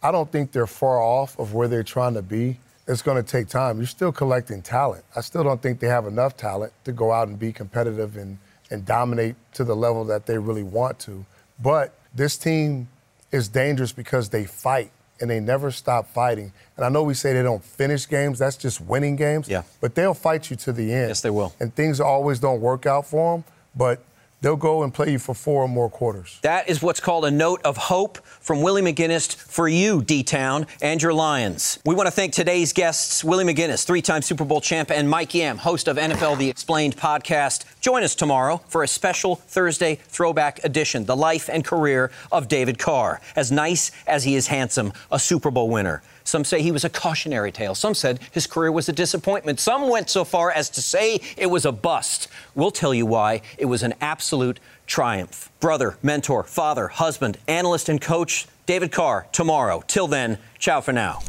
[0.02, 2.58] I don't think they're far off of where they're trying to be.
[2.86, 3.78] It's going to take time.
[3.78, 5.04] You're still collecting talent.
[5.16, 8.38] I still don't think they have enough talent to go out and be competitive and,
[8.70, 11.24] and dominate to the level that they really want to.
[11.60, 12.88] But this team
[13.32, 14.90] is dangerous because they fight
[15.20, 16.52] and they never stop fighting.
[16.76, 19.48] And I know we say they don't finish games, that's just winning games.
[19.48, 19.62] Yeah.
[19.80, 21.08] But they'll fight you to the end.
[21.08, 21.52] Yes, they will.
[21.60, 23.44] And things always don't work out for them,
[23.74, 24.02] but
[24.44, 26.38] they'll go and play you for four or more quarters.
[26.42, 30.66] That is what's called a note of hope from Willie McGinest for you, D Town,
[30.82, 31.78] and your Lions.
[31.86, 35.34] We want to thank today's guests, Willie McGinest, three time Super Bowl champ, and Mike
[35.34, 37.64] Yam, host of NFL The Explained podcast.
[37.80, 42.78] Join us tomorrow for a special Thursday throwback edition The Life and Career of David
[42.78, 43.22] Carr.
[43.34, 46.02] As nice as he is handsome, a Super Bowl winner.
[46.24, 47.74] Some say he was a cautionary tale.
[47.74, 49.60] Some said his career was a disappointment.
[49.60, 52.28] Some went so far as to say it was a bust.
[52.54, 55.52] We'll tell you why it was an absolute triumph.
[55.60, 59.82] Brother, mentor, father, husband, analyst, and coach, David Carr, tomorrow.
[59.86, 61.20] Till then, ciao for now.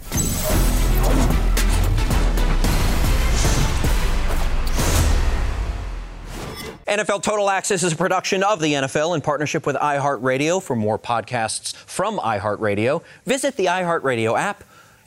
[6.87, 10.61] NFL Total Access is a production of the NFL in partnership with iHeartRadio.
[10.61, 14.63] For more podcasts from iHeartRadio, visit the iHeartRadio app,